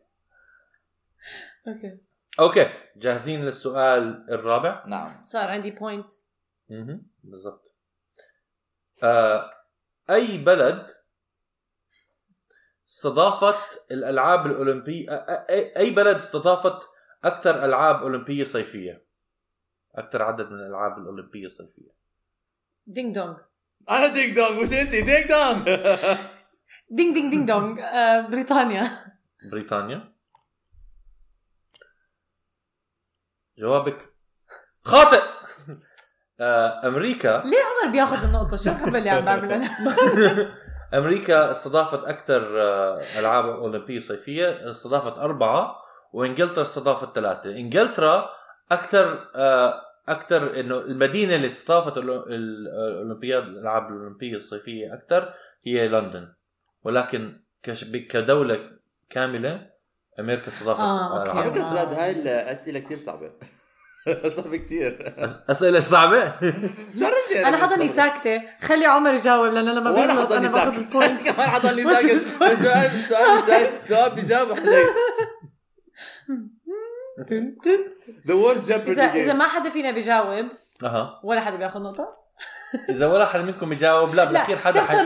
Okay. 1.67 1.99
Okay 2.39 2.69
جاهزين 2.97 3.45
للسؤال 3.45 4.25
الرابع؟ 4.31 4.83
نعم. 4.87 5.23
صار 5.23 5.49
عندي 5.49 5.71
point 5.71 6.11
مهم. 6.69 7.07
بالضبط. 7.23 7.75
آه، 9.03 9.51
أي 10.09 10.37
بلد 10.37 10.87
استضافت 12.87 13.81
الألعاب 13.91 14.45
الاولمبيه 14.45 15.11
أي 15.49 15.77
أي 15.77 15.91
بلد 15.91 16.15
استضافت 16.15 16.89
أكثر 17.23 17.65
ألعاب 17.65 18.01
أولمبية 18.01 18.43
صيفية؟ 18.43 19.05
أكثر 19.95 20.21
عدد 20.21 20.49
من 20.49 20.59
الألعاب 20.59 20.97
الأولمبية 20.97 21.45
الصيفيه 21.45 21.91
ding 22.87 23.15
dong 23.15 23.37
أنا 23.89 24.07
ding 24.07 24.35
dong 24.35 24.61
مش 24.61 24.73
أنت؟ 24.73 24.89
ding 24.91 25.27
dong 25.27 25.63
ding 26.89 27.13
ding 27.13 27.31
ding 27.31 27.47
dong 27.47 27.79
آه، 27.79 28.21
بريطانيا. 28.21 28.91
بريطانيا؟ 29.51 30.14
جوابك. 33.57 33.97
خاطئ! 34.83 35.21
آه، 36.39 36.87
أمريكا. 36.87 37.43
ليه 37.45 37.57
عمر 37.57 37.91
بياخذ 37.91 38.23
النقطة؟ 38.23 38.57
شو 38.57 38.69
الخبر 38.69 38.97
اللي 38.97 39.09
عم 39.09 39.25
بعمله؟ 39.25 39.69
أمريكا 40.93 41.51
استضافت 41.51 42.03
أكثر 42.03 42.61
آه، 42.61 42.99
ألعاب 43.19 43.45
أولمبية 43.45 43.99
صيفية 43.99 44.69
استضافت 44.69 45.17
أربعة 45.17 45.75
وإنجلترا 46.13 46.61
استضافت 46.61 47.15
ثلاثة. 47.15 47.49
إنجلترا 47.49 48.29
أكثر 48.71 49.27
أكثر 50.07 50.59
إنه 50.59 50.77
المدينة 50.77 51.35
اللي 51.35 51.47
استضافت 51.47 51.97
الأولمبياد 51.97 53.43
الألعاب 53.43 53.87
الأولمبية 53.87 54.35
الصيفية 54.35 54.93
أكثر 54.93 55.33
هي 55.65 55.87
لندن. 55.87 56.33
ولكن 56.83 57.41
كدولة 58.09 58.71
كاملة 59.09 59.69
أمريكا 60.19 60.47
استضافت 60.47 60.79
آه، 60.79 61.19
okay. 61.19 61.29
على 61.29 61.39
ألعاب. 61.41 61.51
فكره 61.53 61.73
زاد 61.73 61.93
هاي 61.93 62.11
الاسئله 62.11 62.79
كثير 62.79 62.97
صعبة. 63.05 63.31
صعبة 64.37 64.57
كثير 64.57 65.13
أسئلة 65.49 65.79
صعبة؟ 65.79 66.25
شو 66.99 67.05
عرفني 67.05 67.47
أنا 67.47 67.57
حضني 67.57 67.87
ساكتة، 67.87 68.41
خلي 68.61 68.85
عمر 68.85 69.13
يجاوب 69.13 69.45
لأن 69.53 69.65
لما 69.65 69.91
وأنا 69.91 70.13
حضني 70.13 70.37
أنا 70.37 70.49
باخذ 70.51 70.71
ساكت 70.71 70.77
ال 70.87 70.93
point 70.93 71.23
كمان 71.27 71.47
حضني 71.49 71.83
ساكت 71.83 72.05
السؤال 72.41 72.85
السؤال 72.95 73.39
الجاي 73.39 73.69
سؤال 73.89 74.11
بجاوب 74.11 74.49
حضرتك 74.53 74.85
تن- 77.27 77.55
تن. 77.63 77.79
ذا 78.27 78.33
وورست 78.33 78.71
إذا 78.71 78.83
إذا 79.03 79.05
جيبردي 79.13 79.33
ما 79.33 79.47
حدا 79.47 79.69
فينا 79.69 79.91
بيجاوب 79.91 80.45
أها. 80.83 81.19
ولا 81.23 81.41
حدا 81.41 81.55
بياخذ 81.55 81.81
نقطة؟ 81.81 82.07
إذا 82.89 83.07
ولا 83.07 83.25
حدا 83.25 83.41
منكم 83.41 83.71
يجاوب 83.71 84.15
لا 84.15 84.25
بالأخير 84.25 84.57
حدا 84.57 84.79
تخسر 84.79 84.97
حي... 84.97 85.03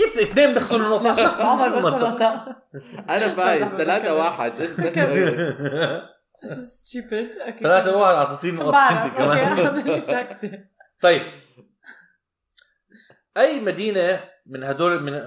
نقطة 0.00 0.04
كيف 0.04 0.18
اثنين 0.30 0.54
بيخسروا 0.54 0.80
النقطه 0.86 1.12
شو 1.12 1.22
عمر 1.44 1.68
بيخسر؟ 1.76 1.98
نقطة 2.08 2.56
أنا 3.10 3.28
فايز. 3.28 3.62
بس- 3.62 3.78
ثلاثة 3.82 4.14
واحد. 4.14 4.60
إيش 4.60 4.70
بدك 4.70 6.08
ستيبد 6.64 7.28
ثلاثة 7.60 7.96
واحد. 7.96 8.14
أعطيتيني 8.14 8.56
نقطة 8.62 8.78
أوكي 8.78 9.16
كمان. 9.16 10.68
طيب. 11.02 11.22
أي 13.36 13.60
مدينة 13.60 14.20
من 14.46 14.62
هدول 14.64 15.02
من 15.02 15.22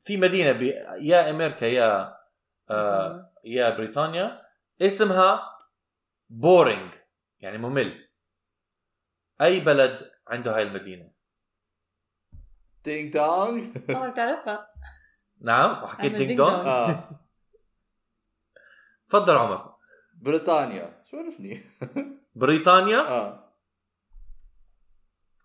في 0.00 0.16
مدينة 0.16 0.52
ب... 0.52 0.62
يا 1.00 1.30
أمريكا 1.30 1.64
يا 1.64 2.16
آه 2.70 3.32
يا 3.44 3.70
بريطانيا 3.70 4.40
اسمها 4.82 5.42
Boring 6.30 6.90
يعني 7.40 7.58
ممل. 7.58 8.08
أي 9.40 9.60
بلد 9.60 10.10
عنده 10.28 10.56
هاي 10.56 10.62
المدينة؟ 10.62 11.11
ding 12.84 13.12
dong 13.12 13.78
عمر 13.90 14.08
بتعرفها 14.08 14.68
نعم 15.40 15.82
وحكيت 15.82 16.12
ding 16.12 16.36
dong 16.36 16.56
dong. 16.56 16.66
آه. 16.66 17.20
تفضل 19.08 19.36
عمر. 19.36 19.74
بريطانيا. 20.14 21.02
شو 21.10 21.16
عرفني؟ 21.16 21.64
بريطانيا؟ 22.34 22.98
آه. 22.98 23.52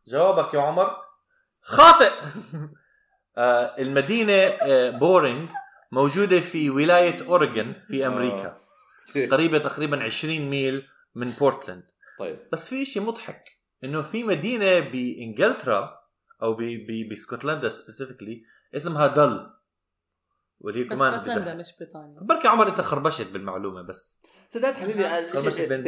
جوابك 0.07 0.53
يا 0.53 0.61
عمر. 0.61 0.97
خاطئ. 1.61 2.11
آه 3.37 3.75
المدينة 3.79 4.33
آه 4.33 4.89
Boring 4.89 5.49
موجودة 5.91 6.39
في 6.41 6.69
ولاية 6.69 7.25
أوريغون 7.27 7.73
في 7.73 8.07
أمريكا. 8.07 8.61
آه. 9.15 9.25
قريبة 9.25 9.57
تقريبا 9.57 10.03
20 10.03 10.39
ميل 10.39 10.87
من 11.15 11.31
بورتلاند. 11.31 11.83
طيب. 12.19 12.49
بس 12.51 12.69
في 12.69 12.85
شيء 12.85 13.03
مضحك 13.03 13.43
إنه 13.83 14.01
في 14.01 14.23
مدينة 14.23 14.79
بإنجلترا 14.79 15.96
أو 16.43 16.53
ب- 16.53 16.61
ب- 16.61 17.09
باسكتلندا 17.09 17.69
specifically 17.69 18.43
اسمها 18.75 19.07
Dull 19.07 19.49
واللي 20.59 20.83
كمان 20.83 21.13
اسكتلندا 21.13 21.53
مش 21.53 21.73
بريطانيا. 21.79 22.19
بركي 22.21 22.47
عمر 22.47 22.67
أنت 22.67 22.81
خربشت 22.81 23.27
بالمعلومة 23.31 23.81
بس. 23.81 24.19
سداد 24.49 24.73
حبيبي 24.73 25.19
الشيء 25.19 25.69
بين 25.69 25.83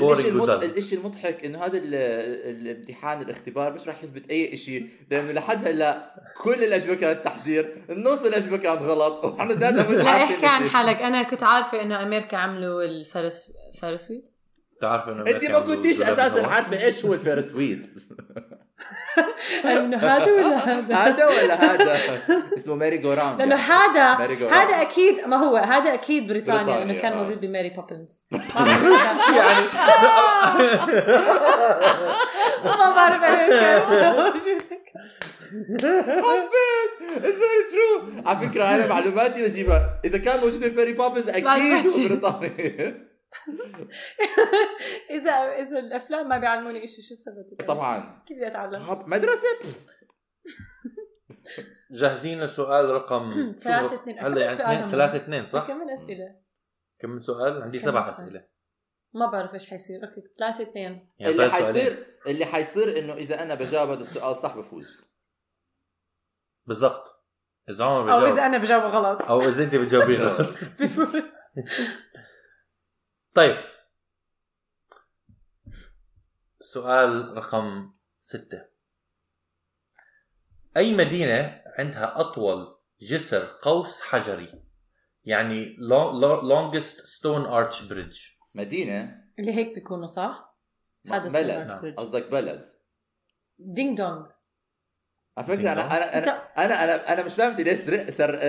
الشيء 0.77 0.99
المضحك 0.99 1.45
إنه 1.45 1.65
هذا 1.65 1.77
ال... 1.77 1.95
الامتحان 1.95 3.21
الاختبار 3.21 3.73
مش 3.73 3.87
راح 3.87 4.03
يثبت 4.03 4.29
أي 4.29 4.57
شيء 4.57 4.89
لأنه 5.11 5.31
لحد 5.31 5.67
هلأ 5.67 6.13
كل 6.41 6.63
الأجوبة 6.63 6.95
كانت 6.95 7.25
تحذير 7.25 7.85
النص 7.89 8.19
الأجوبة 8.19 8.57
كانت 8.57 8.81
غلط 8.81 9.25
وإحنا 9.25 9.53
مش 9.89 9.97
لا 9.97 10.09
عارفين 10.09 10.35
احكي 10.35 10.45
عن. 10.45 10.69
حالك. 10.69 11.01
أنا 11.01 11.23
كنت 11.23 11.43
عارفة 11.43 11.81
إنه 11.81 12.03
أمريكا 12.03 12.37
عملوا 12.37 12.83
ال 12.83 12.93
Ferris 12.93 13.51
Ferris 13.81 14.04
wheel 14.04 14.23
بتعرف 14.77 15.07
إنه 15.09 15.19
أنت 15.19 15.27
أمريكا 15.29 15.53
ما 15.53 15.75
كنتيش 15.75 16.01
أساسا؟ 16.01 16.47
عارفة 16.47 16.83
إيش 16.83 17.05
هو 17.05 17.13
ال 17.13 17.19
Ferris 17.19 17.53
wheel 17.53 17.89
انه 19.77 19.97
هذا 19.97 20.31
ولا 20.31 20.57
هذا؟ 20.57 20.95
هذا 21.05 21.25
ولا 21.25 21.55
هذا؟ 21.55 21.97
اسمه 22.57 22.75
merry-go-round 22.75 23.39
لأنه 23.41 23.55
يعني. 23.55 23.71
هذا 23.71 24.13
هذا. 24.47 24.81
أكيد 24.81 25.27
ما 25.27 25.37
هو؟ 25.37 25.57
هذا 25.57 25.93
أكيد 25.93 26.27
بريطانيا 26.27 26.63
بريطانيا، 26.63 26.83
إنه 26.83 26.93
كان 26.93 27.13
آه. 27.13 27.15
موجود 27.15 27.41
ب 27.41 27.47
Mary 27.47 27.69
Poppins 27.69 28.23
يعني. 28.31 29.65
ما 32.79 32.91
بعرف 32.95 33.21
كان. 33.21 34.15
موجود 34.15 34.61
حبيت. 36.21 36.91
it's 37.17 37.37
very 37.37 37.63
true 37.71 38.23
على 38.25 38.49
فكرة 38.49 38.63
أنا 38.63 38.87
معلوماتي 38.87 39.43
بجيبها 39.43 39.99
إذا 40.05 40.17
كان 40.17 40.39
موجود 40.39 40.65
ب 40.65 40.71
Mary 40.71 40.93
Poppins 40.93 41.29
أكيد 41.29 41.43
معلوماتي. 41.43 43.09
اذا 45.19 45.31
إذا 45.31 45.79
الأفلام 45.79 46.29
ما 46.29 46.37
بيعلموني 46.37 46.87
شيء 46.87 47.05
شو 47.05 47.13
السبب 47.13 47.67
طبعا 47.67 48.23
كيف 48.25 48.37
بدي 48.37 48.47
أتعلم؟ 48.47 48.81
هب- 48.81 49.07
مدرسة 49.09 49.47
جاهزين 51.91 52.41
لسؤال 52.43 52.89
رقم 52.89 53.31
شو 53.53 53.59
ثلاثة 53.59 53.95
هو؟ 53.95 53.99
اثنين. 54.01 54.19
هلا 54.19 54.27
أكمل 54.27 54.41
يعني 54.41 54.55
سؤال 54.57 54.67
اثنين 54.69 54.83
هم. 54.83 54.89
ثلاثة 54.89 55.17
اثنين 55.17 55.45
صح؟ 55.45 55.67
كم 55.67 55.77
من 55.77 55.89
أسئلة؟ 55.89 56.35
كم 56.99 57.09
من 57.09 57.21
سؤال؟ 57.21 57.61
عندي 57.63 57.79
سبع؟ 57.79 58.09
أسئلة 58.09 58.45
ما 59.13 59.25
بعرف 59.31 59.53
إيش 59.53 59.69
حيصير 59.69 60.03
أوكي 60.03 60.21
ثلاثة 60.39 60.63
اثنين 60.63 61.09
يعني 61.19 61.33
اللي. 61.33 61.49
حيصير 61.51 62.17
اللي 62.27 62.45
حيصير 62.45 62.99
إنه 62.99 63.13
إذا 63.13 63.43
أنا 63.43 63.55
بجاوب 63.55 63.89
هذا 63.89 64.01
السؤال 64.01 64.35
صح 64.35 64.57
بفوز 64.57 65.01
بالضبط 66.65 67.15
إذا 67.69 67.85
عمر 67.85 67.99
أو 67.99 68.05
بجاوب 68.19 68.23
إذا 68.33 68.45
أنا 68.45 68.57
بجاوب 68.57 68.83
غلط 68.83 69.21
أو 69.29 69.41
إذا 69.41 69.63
أنت 69.63 69.75
بتجاوبي 69.75 70.15
غلط 70.23 70.49
بفوز 70.79 71.13
طيب. 73.33 73.57
سؤال 76.61 77.37
رقم 77.37 77.93
ستة. 78.21 78.65
أي 80.77 80.95
مدينة 80.95 81.61
عندها 81.77 82.19
أطول 82.21 82.77
جسر 83.01 83.59
قوس 83.61 84.01
حجري؟ 84.01 84.63
يعني 85.23 85.75
lo- 85.75 86.13
lo- 86.21 86.41
longest 86.43 86.97
stone 87.05 87.47
arch 87.47 87.89
bridge. 87.89 88.39
مدينة؟ 88.55 89.23
اللي 89.39 89.53
هيك 89.53 89.75
بيكونوا 89.75 90.07
صح؟ 90.07 90.55
هذا 91.11 91.29
بلد. 91.29 91.95
قصدك 91.97 92.29
بلد. 92.29 92.73
ding 93.59 93.97
dong 93.97 94.25
على 95.39 95.47
فكرة 95.47 95.71
أنا 95.71 95.97
أنا 95.97 96.17
أنا 96.17 96.41
أنا 96.57 96.83
أنا, 96.83 97.13
أنا 97.13 97.23
مش 97.23 97.33
فاهم 97.33 97.49
انت 97.49 97.61
ليش 97.61 97.79
سر- 97.79 98.11
سر 98.11 98.39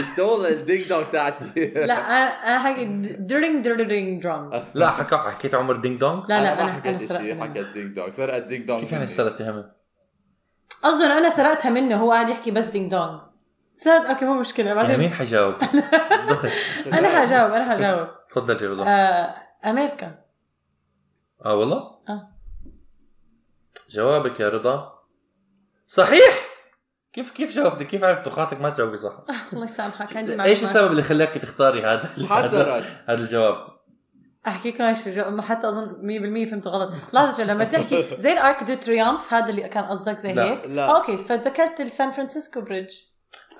you 0.00 0.17
stole 0.17 0.46
ال 0.46 0.54
ding 0.54 0.88
dong 0.88 1.04
تاعتي 1.12 1.66
لا 1.66 1.94
أنا 1.94 2.58
حكي 2.58 2.84
dring 3.18 3.64
dring 3.64 4.22
drong 4.22 4.62
لا 4.74 4.90
حكى 4.90 5.16
حكيت 5.16 5.54
عمر 5.54 5.76
ding 5.76 6.00
dong 6.00 6.24
لا 6.28 6.42
لا 6.42 6.54
ما 6.54 6.62
أنا 6.62 6.72
حكيت 6.72 7.12
شيء 7.12 7.40
حكيت 7.40 7.66
ding 7.74 7.96
dong 7.96 8.12
سرقت 8.12 8.42
ding 8.42 8.66
dong 8.66 8.80
كيف 8.80 8.92
يعني. 8.92 9.06
سرقتها 9.06 9.52
منه؟ 9.52 9.70
أظن 10.84 11.04
أنا 11.10 11.30
سرقتها 11.30 11.70
منه 11.70 11.96
هو 11.96 12.12
قاعد 12.12 12.28
يحكي 12.28 12.50
بس 12.50 12.68
ding 12.70 12.90
dong 12.90 13.20
صدق 13.76 14.08
okay 14.08 14.24
مو 14.24 14.34
مشكلة. 14.34 14.66
يعني 14.66 14.78
بعدين 14.80 14.98
مين 14.98 15.10
حيجاوب؟ 15.12 15.54
دخل. 16.30 16.48
أنا 16.92 17.08
حجاوب 17.08 17.52
أنا 17.52 17.70
حجاوب. 17.76 18.08
تفضل 18.28 18.64
يا 18.64 18.70
رضا. 18.70 18.84
آه، 18.88 19.34
أمريكا. 19.64 20.14
آه 21.44 21.54
والله؟ 21.54 21.76
آه. 22.08 22.28
جوابك 23.90 24.40
يا 24.40 24.48
رضا. 24.48 24.93
صحيح 25.86 26.44
كيف 27.12 27.30
كيف 27.30 27.50
جاوبتي؟ 27.50 27.84
كيف 27.84 28.04
عرفت 28.04 28.24
توقعتك 28.24 28.60
ما 28.60 28.70
تجاوبي 28.70 28.96
صح؟ 28.96 29.12
الله 29.52 29.64
يسامحك 29.64 30.16
عندي 30.16 30.32
إيش 30.32 30.38
معلومات. 30.38 30.62
السبب 30.62 30.90
اللي 30.90 31.02
خلاك 31.02 31.28
تختاري 31.28 31.82
هذا 31.86 32.10
حذرت 32.28 32.84
هذا 33.08 33.22
الجواب؟ 33.22 33.56
احكيك 34.46 34.80
إيش 34.80 35.08
جو- 35.08 35.30
ما 35.30 35.42
حتى 35.42 35.68
أظن 35.68 35.86
100% 36.46 36.50
فهمته 36.50 36.70
غلط 36.70 36.90
لحظه 37.12 37.36
شو 37.44 37.50
لما 37.52 37.64
تحكي 37.64 38.06
زي 38.18 38.32
ال 38.32 38.40
Arc 38.40 38.62
de 38.62 38.74
Triomphe 38.74 39.34
هذا 39.34 39.50
اللي 39.50 39.68
كان 39.68 39.84
قصدك 39.84 40.18
زي 40.18 40.32
لا، 40.32 40.44
هيك 40.44 40.64
لا. 40.66 40.96
okay 40.96 41.16
فذكرت 41.16 41.80
ال 41.80 41.88
San 41.88 42.10
Francisco 42.10 42.60
Bridge 42.60 42.92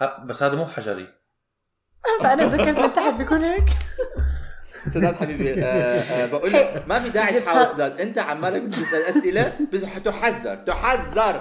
ها، 0.00 0.24
بس 0.26 0.42
هذا 0.42 0.56
مو 0.56 0.66
حجري 0.66 1.08
فأنا 2.22 2.48
تذكرت 2.48 2.78
من 2.78 2.92
تحت 2.92 3.14
بيكون 3.14 3.44
هيك 3.44 3.64
سداد 4.94 5.14
حبيبي 5.14 5.64
آه 5.64 5.66
آه 6.00 6.26
بقول 6.26 6.52
لك 6.52 6.84
ما 6.88 7.00
في 7.00 7.08
داعي. 7.08 7.40
تحاول 7.40 7.66
سداد 7.68 8.00
أنت 8.00 8.18
عمالك 8.18 8.62
بتسأل 8.62 9.02
أسئلة 9.02 9.52
بس 9.72 10.02
تحذر 10.04 10.54
تحذر 10.54 11.40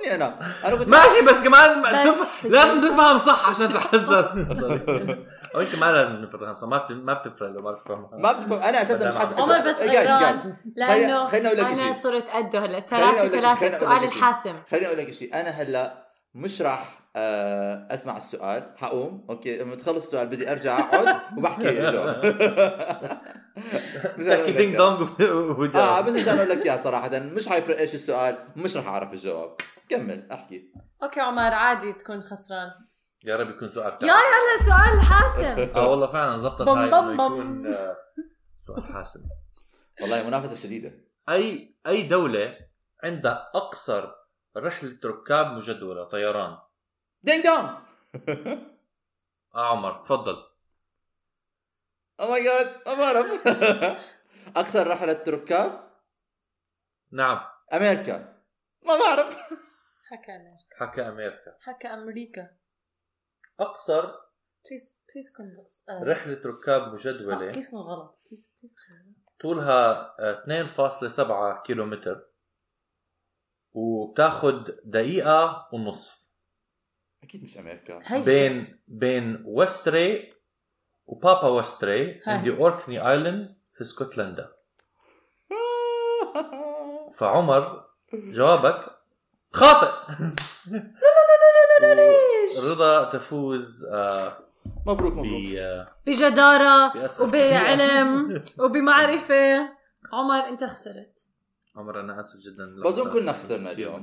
عرفني 0.00 0.14
أنا 0.14 0.38
أنا 0.64 0.76
كنت 0.76 0.88
ماشي 0.88 1.24
بس 1.28 1.40
كمان 1.40 1.82
تف... 2.04 2.44
لازم 2.44 2.80
تفهم 2.88 3.18
صح 3.18 3.48
عشان 3.48 3.72
تحذر 3.72 4.30
أو 5.54 5.60
يمكن 5.60 5.78
ما 5.78 5.92
لازم 5.92 6.12
نفهم 6.12 6.52
صح 6.52 6.68
ما 6.68 6.78
بت... 6.78 6.92
ما 6.92 7.12
بتفرق 7.12 7.48
لو 7.48 7.62
ما 7.62 7.72
بتفهم 7.72 8.08
ما 8.12 8.32
بتفهم 8.32 8.62
أنا 8.62 8.82
أساسا 8.82 9.08
مش 9.08 9.16
حاسس 9.16 9.32
عمر 9.32 9.58
بس 9.58 9.76
إيه،. 9.76 9.88
غيران 9.88 10.56
لأنه 10.76 11.26
خليني 11.26 11.46
أقول 11.46 11.58
لك 11.58 11.64
أنا 11.64 11.92
شيء. 11.92 12.02
صرت 12.02 12.28
قده 12.30 12.58
هلا 12.58 12.84
خليني 12.90 13.20
أقول 13.20 13.64
السؤال. 13.64 14.04
الحاسم 14.04 14.54
خليني 14.70 14.86
أقول 14.86 14.98
لك 14.98 15.12
شيء 15.12 15.34
أنا 15.34 15.50
هلأ 15.50 16.10
مش 16.34 16.62
راح 16.62 16.99
أسمع 17.16 18.16
السؤال. 18.16 18.72
حقوم. 18.76 19.26
okay 19.30 19.58
لما 19.58 19.74
تخلص 19.76 20.04
السؤال 20.04 20.26
بدي 20.26 20.52
أرجع 20.52 20.78
أقعد 20.78 21.38
وبحكي 21.38 21.68
اجاوب 21.88 22.24
مش 24.18 24.26
تحكي 24.26 24.52
ding 24.52 24.76
dong 24.76 25.00
آه 25.20 25.34
وجاوب 25.34 26.06
بس 26.06 26.14
عشان 26.28 26.38
أقول 26.38 26.48
لك 26.50 26.66
اياها 26.66 26.76
صراحة. 26.84 27.18
مش 27.18 27.48
حيفرق 27.48 27.78
إيش 27.78 27.94
السؤال 27.94 28.38
مش 28.56 28.76
راح 28.76 28.86
أعرف 28.86 29.12
الجواب. 29.12 29.56
كمل 29.88 30.28
أحكي. 30.32 30.70
okay 31.02 31.20
عمر 31.20 31.54
عادي 31.54 31.92
تكون 31.92 32.22
خسران. 32.22 32.70
يا 33.24 33.36
رب 33.36 33.50
يكون 33.50 33.70
سؤال 33.70 33.92
يا. 34.02 34.12
هلا 34.12 34.60
السؤال 34.60 34.98
الحاسم 34.98 35.70
آه 35.78 35.88
والله 35.88 36.06
فعلا 36.06 36.36
زبطت 36.36 36.68
هاي 36.68 36.88
بم 36.90 36.94
إنه 36.94 37.28
بم. 37.28 37.34
يكون 37.34 37.66
آه، 37.74 37.96
سؤال 38.58 38.84
حاسم. 38.84 39.20
والله 40.02 40.26
منافسة 40.26 40.54
شديدة. 40.56 40.92
أي 41.28 41.74
أي 41.86 42.02
دولة 42.02 42.56
عندها 43.04 43.50
أقصر 43.54 44.10
رحلة 44.56 44.96
ركاب 45.04 45.46
مجدولة 45.52 46.04
طيران؟ 46.04 46.56
ding 47.22 47.44
dong. 47.44 47.68
آه 49.54 49.70
عمر 49.70 50.02
تفضل. 50.02 50.36
oh 52.20 52.30
my 52.30 52.44
God 52.44 52.66
ما 52.86 52.94
بعرف. 52.94 53.46
اقصر 54.56 54.86
رحلة 54.86 55.24
ركاب 55.28 55.90
نعم. 57.12 57.40
أمريكا. 57.72 58.42
ما 58.86 58.98
بعرف. 58.98 59.36
حكى 60.04 60.32
أمريكا. 60.36 60.76
حكى 60.76 61.08
أمريكا. 61.08 61.56
حكى 61.60 61.88
أمريكا. 61.88 62.56
اقصر 63.60 64.12
please 64.70 64.98
please 65.14 65.32
كون 65.36 65.66
آه، 65.88 66.04
رحلة 66.04 66.40
ركاب 66.46 66.82
صح، 66.82 66.92
مجدوله 66.92 67.50
please 67.50 67.70
كون 67.70 67.80
غلط 67.80 68.20
please 68.30 68.50
please. 68.62 68.76
طولها 69.40 70.14
آه، 70.20 70.44
2.7 70.44 71.62
كيلومتر. 71.62 72.26
وبتاخد 73.72 74.64
دقيقة 74.84 75.68
ونصف. 75.72 76.19
أكيد 77.30 77.42
مش 77.42 77.58
أمريكا 77.58 77.98
هاي 78.06 78.22
بين 78.22 78.78
بين 78.88 79.42
Westray 79.46 80.32
و 81.06 81.14
Papa 81.14 81.48
Westray 81.48 82.10
هاي. 82.10 82.34
عندي 82.34 82.50
Orkney 82.56 83.10
Island 83.10 83.56
في 83.74 83.80
اسكتلندا 83.80 84.52
فعمر 87.18 87.84
جوابك 88.14 88.84
خاطئ 89.52 89.92
رضا 92.64 93.04
تفوز 93.04 93.84
آه، 93.84 94.38
مبروك 94.86 95.12
مبروك 95.12 95.26
ب 95.26 95.54
آه، 95.58 95.86
بجدارة 96.06 96.92
وبعلم 97.22 98.42
وبمعرفة 98.58 99.60
عمر 100.12 100.48
انت 100.48 100.64
خسرت 100.64 101.29
عمر 101.76 102.00
أنا 102.00 102.20
آسف 102.20 102.36
جدا 102.40 102.82
بظن 102.84 103.10
كلنا 103.10 103.32
خسرنا 103.32 103.70
اليوم. 103.70 104.02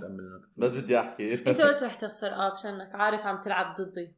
بس 0.57 0.71
بدي 0.73 0.99
أحكي 0.99 1.33
أنت 1.49 1.61
قلت 1.61 1.83
رح 1.83 1.95
تخسر 1.95 2.27
آه 2.33 2.53
مشانك 2.59 2.89
عارف 2.95 3.25
عم 3.25 3.41
تلعب 3.41 3.75
ضدي 3.75 4.15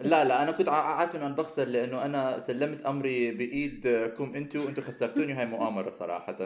لا 0.00 0.24
لا 0.24 0.42
أنا 0.42 0.50
كنت 0.52 0.68
ع- 0.68 0.72
عارف 0.72 1.16
إنه 1.16 1.26
أنا 1.26 1.34
بخسر 1.34 1.64
لأنه 1.64 2.04
أنا 2.04 2.38
سلمت 2.38 2.82
أمري 2.86 3.30
بايدكم 3.30 4.34
أنتوا 4.34 4.64
وانتوا 4.64 4.82
خسرتوني 4.82 5.32
وهي 5.34 5.46
مؤامرة 5.46 5.90
صراحة 5.90 6.36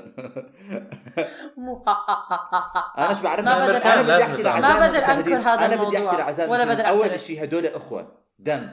مو 1.57 1.85
أنا 2.98 3.11
مش 3.11 3.20
بعرف 3.20 3.44
ما 3.44 3.57
أنا 3.57 3.66
بدل- 3.66 3.83
أنا 3.83 4.03
بدي 4.03 4.22
أحكي 4.24 4.42
ما 4.42 4.88
بدل. 4.88 4.96
أنكر 4.96 5.37
هذا 5.37 5.66
أنا 5.66 5.77
بدي 5.85 5.96
الموضوع. 5.98 6.20
احكي 6.31 6.46
ولا. 6.50 6.64
بدل 6.64 6.81
أول. 6.81 7.20
شيء 7.20 7.44
هدول 7.44 7.66
إخوة 7.66 8.24
دم 8.38 8.68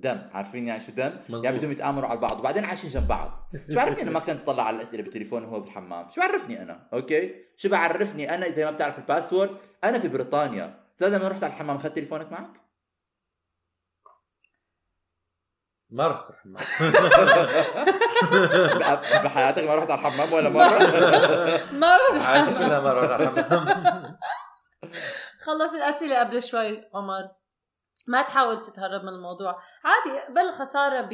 دم 0.00 0.30
عارفين 0.32 0.68
يعني 0.68 0.80
شو 0.80 0.92
دم؟ 0.92 1.12
مزبوط. 1.28 1.44
يعني 1.44 1.58
بدهم 1.58 1.72
يتآمروا 1.72 2.08
على 2.08 2.20
بعض 2.20 2.38
وبعدين 2.38 2.64
عايشين 2.64 2.90
جنب 2.90 3.08
بعض. 3.08 3.50
شو 3.70 3.76
بعرفني 3.76 4.02
أنا 4.02 4.10
ما 4.10 4.20
كنت 4.20 4.46
طلع 4.46 4.62
على 4.62 4.76
الأسئلة 4.76 5.02
بالتليفون 5.02 5.44
وهو 5.44 5.60
بالحمام؟ 5.60 6.08
شو 6.08 6.20
بعرفني 6.20 6.62
أنا؟ 6.62 6.88
أوكي؟ 6.92 7.34
شو 7.56 7.68
بعرفني 7.68 8.34
أنا 8.34 8.46
إذا 8.46 8.64
ما 8.64 8.70
بتعرف 8.70 8.98
ال 8.98 9.04
password؟ 9.04 9.56
أنا 9.84 9.98
في 9.98 10.08
بريطانيا. 10.08 10.80
زاد 10.98 11.12
لما 11.12 11.28
رحت 11.28 11.44
على 11.44 11.52
الحمام 11.52 11.76
أخذت 11.76 11.96
تليفونك 11.96 12.32
معك؟ 12.32 12.68
ما 15.90 16.08
رحت 16.08 16.30
الحمام. 16.30 16.56
بحياتك 19.24 19.64
ما 19.64 19.74
رحت 19.74 19.90
على 19.90 20.00
الحمام 20.00 20.32
ولا 20.32 20.48
مرة؟ 20.48 20.78
ما 21.72 21.96
رح 21.96 22.26
حياتي 22.26 22.54
كلها 22.54 22.80
ما 22.80 22.92
رحت 22.92 23.10
على 23.10 23.24
الحمام. 23.24 24.18
خلص 25.46 25.74
الأسئلة 25.74 26.20
قبل 26.20 26.42
شوي 26.42 26.84
عمر. 26.94 27.28
ما 28.08 28.22
تحاول 28.22 28.62
تتهرب 28.62 29.02
من 29.02 29.08
الموضوع. 29.08 29.58
عادي 29.84 30.32
بل 30.32 30.52
خسارة 30.52 31.00
ب 31.00 31.10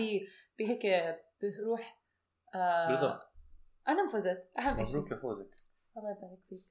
بهيك 0.59 0.83
بروح 1.43 2.01
آه 2.55 2.91
رضا 2.91 3.21
أنا 3.89 4.07
فزت 4.07 4.51
أهم 4.59 4.85
شيء 4.85 4.97
مبروك 4.97 5.13
لفوزك. 5.13 5.51
الله 5.97 6.11
يبارك 6.11 6.39
فيك. 6.49 6.67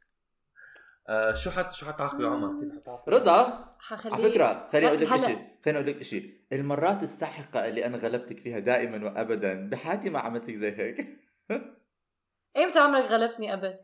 آه 1.09 1.33
شو 1.33 1.51
حت 1.51 1.71
شو 1.71 1.85
حتعاقبي 1.85 2.25
عمر؟ 2.25 2.59
كيف 2.59 2.79
حتعاقبي 2.81 3.15
رضا 3.15 3.75
حخليه. 3.79 4.13
على 4.13 4.31
فكرة 4.31 4.69
خليني 4.71 4.87
أقول 4.87 5.01
لك. 5.01 5.07
شيء 5.07 5.57
خليني 5.65 5.79
أقول 5.79 5.87
لك 5.87 6.01
شيء 6.01 6.41
المرات 6.53 7.03
الساحقة 7.03 7.67
اللي 7.67 7.85
أنا 7.85 7.97
غلبتك 7.97 8.39
فيها 8.39 8.59
دائما 8.59 9.05
وابدا 9.05 9.69
بحياتي 9.69 10.09
ما 10.09 10.19
عملت 10.19 10.49
لك 10.49 10.55
زي 10.55 10.71
هيك. 10.77 11.07
ايمتى 12.57 12.79
عمرك 12.79 13.11
غلبتني 13.11 13.51
قبل؟ 13.51 13.75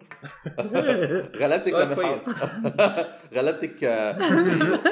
غلبتك 1.42 1.74
لما 1.74 1.96
كويس. 1.96 2.44
غلبتك 3.36 3.84
آه، 3.84 4.12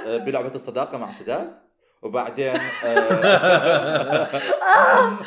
آه، 0.08 0.18
بلعبة 0.18 0.56
الصداقة 0.56 0.98
مع 0.98 1.12
سداد 1.12 1.68
وبعدين 2.02 2.56
آه، 2.86 4.28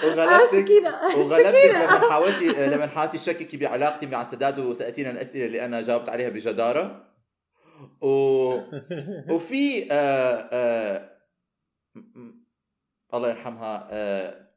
وغلبتك 0.05 0.45
سكينة 0.51 0.95
وغلبتك 1.17 1.65
لما 1.75 2.11
حاولتي 2.11 2.49
لما 2.49 2.87
حاولتي 2.87 3.19
تشككي 3.19 3.57
بعلاقتي 3.57 4.07
مع 4.07 4.25
سداد 4.25 4.59
وسالتينا 4.59 5.11
الأسئلة 5.11 5.47
اللي 5.47 5.65
أنا 5.65 5.81
جاوبت 5.81 6.09
عليها 6.09 6.29
بجدارة 6.29 7.05
و... 8.01 8.09
وفي 9.29 9.89
آه 9.93 10.49
آه 10.53 11.11
الله 13.15 13.29
يرحمها 13.29 13.89
آه 13.91 14.50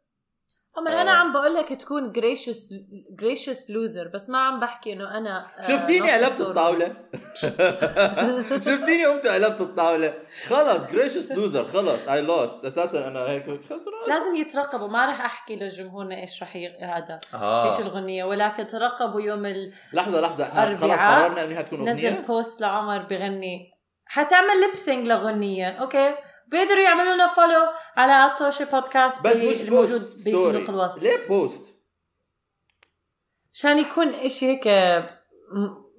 عمر 0.77 0.91
آه. 0.91 1.01
أنا 1.01 1.11
عم 1.11 1.33
بقول 1.33 1.53
لك 1.53 1.69
تكون 1.69 2.11
gracious 2.11 2.69
gracious 3.09 3.69
loser 3.69 4.07
بس 4.07 4.29
ما 4.29 4.37
عم 4.37 4.59
بحكي 4.59 4.93
إنه 4.93 5.17
أنا 5.17 5.47
آه، 5.59 5.61
شفتيني 5.61 6.11
قلبت. 6.11 6.41
الطاولة؟ 6.41 6.87
شفتيني 8.67 9.05
قمت 9.05 9.27
قلبت 9.27 9.61
الطاولة. 9.61 10.13
خلص 10.47 10.91
gracious 10.91 11.31
loser 11.31 11.65
خلص 11.65 12.07
I 12.07 12.21
lost 12.21 12.65
أساسا 12.65 13.07
أنا 13.07 13.19
هيك 13.29 13.43
خسران. 13.43 14.07
لازم 14.07 14.35
يترقبوا 14.35 14.87
ما 14.87 15.05
راح 15.05 15.21
أحكي 15.21 15.55
لجمهورنا 15.55 16.21
إيش 16.21 16.43
راح. 16.43 16.57
هذا 16.81 17.19
آه. 17.33 17.65
إيش 17.65 17.79
الغنية. 17.79 18.23
ولكن 18.23 18.67
ترقبوا 18.67 19.21
يوم 19.21 19.45
ال... 19.45 19.73
لحظة 19.93 20.21
لحظة 20.21 20.43
إحنا 20.43 20.75
خلص 20.75 20.91
قررنا 20.91 21.43
إنها 21.45 21.61
تكون 21.61 21.89
نزل 21.89 22.07
اغنيه 22.07 22.19
post 22.27 22.61
لعمر 22.61 22.97
بغني. 22.99 23.71
حتعمل 24.05 24.61
لبسينج 24.69 25.07
لغنية 25.07 25.69
أوكي؟ 25.69 26.15
بيقدروا 26.53 26.83
يعملوا 26.83 27.13
لنا 27.13 27.27
فولو 27.27 27.67
على 27.97 28.33
اتوشي 28.33 28.65
بودكاست 28.65 29.21
بس 29.21 29.35
بي- 29.37 29.49
مش 29.49 29.61
الموجود 29.61 30.01
بوست 30.01 30.17
بصندوق 30.17 30.39
ستوري 30.39 30.65
الوصف 30.69 31.03
ليه 31.03 31.27
بوست 31.27 31.63
عشان 33.53 33.77
يكون 33.79 34.07
إشي 34.09 34.45
هيك 34.45 34.67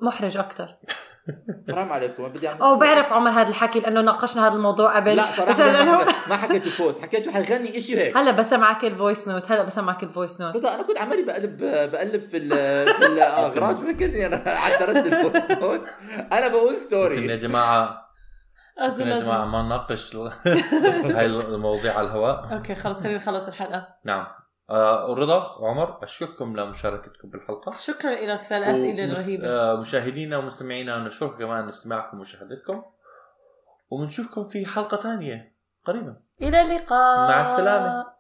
محرج 0.03 0.37
أكثر 0.37 0.77
حرام 1.71 1.93
عليكم 1.93 2.23
ما 2.23 2.29
بدي 2.29 2.49
أعمل 2.49 2.63
أو 2.63 2.77
بعرف 2.77 3.13
عمر 3.13 3.31
هذا 3.31 3.49
الحكي 3.49 3.81
لأنه 3.81 4.01
ناقشنا 4.01 4.47
هذا 4.49 4.55
الموضوع 4.55 4.97
قبل. 4.97 5.17
لا 5.17 5.27
صراحة 5.37 5.59
ما 5.65 5.73
لأنه 5.73 5.99
حكيت- 5.99 6.29
ما 6.29 6.37
حكيت 6.37 6.63
بوست 6.81 7.03
حكيت 7.03 7.29
حيغني 7.31 7.81
شيء 7.81 7.97
هيك. 7.99 8.17
هلا 8.17 8.31
بسمعك 8.31 8.85
الفويس 8.85 9.29
نوت 9.29 9.53
هلا 9.53 9.63
بسمعك 9.63 10.03
الفويس 10.03 10.41
نوت 10.41 10.57
رضا 10.57 10.75
أنا 10.75 10.83
كنت 10.83 10.99
عمالي 11.01 11.23
بقلب 11.23 11.57
بقلب 11.93 12.23
في 12.23 12.37
ال- 12.37 12.95
في 12.95 13.07
الأغراض 13.07 13.77
فكرني 13.87 14.27
أنا 14.27 14.79
درست 14.81 15.07
البوست 15.07 15.51
نوت 15.51 15.81
أنا 16.33 16.49
بقول 16.49 16.63
ممكن 16.73 16.75
يا 16.83 16.87
story 16.87 17.37
جماعة 17.37 18.04
ممكن 18.81 19.07
يا 19.07 19.21
جماعة. 19.21 19.45
ما 19.45 19.63
نناقش 19.63 20.17
هاي 21.17 21.27
المواضيع 21.27 21.99
على 21.99 22.07
الهواء. 22.07 22.55
okay 22.55 22.75
خلص 22.75 23.01
خلينا 23.03 23.19
نخلص 23.19 23.47
الحلقة. 23.47 23.89
نعم. 24.05 24.27
آه 24.71 25.15
رضا 25.15 25.57
وعمر 25.57 25.99
أشكركم 26.03 26.57
لمشاركتكم 26.57 27.31
بالحلقة. 27.31 27.73
شكرا 27.73 28.11
لك 28.11 28.53
على 28.53 28.65
الأسئلة 28.65 29.05
الرهيبة. 29.05 29.49
آه 29.49 29.75
مشاهدينا 29.77 30.37
ومستمعينا 30.37 30.99
نشكركم 30.99 31.39
كمان 31.39 31.69
استماعكم 31.69 32.17
ومشاهدتكم. 32.17 32.83
وبنشوفكم 33.91 34.45
في 34.45 34.67
حلقة 34.67 34.97
ثانية 34.97 35.55
قريبا. 35.85 36.17
إلى 36.43 36.61
اللقاء. 36.61 37.29
مع 37.29 37.43
السلامة. 37.43 38.14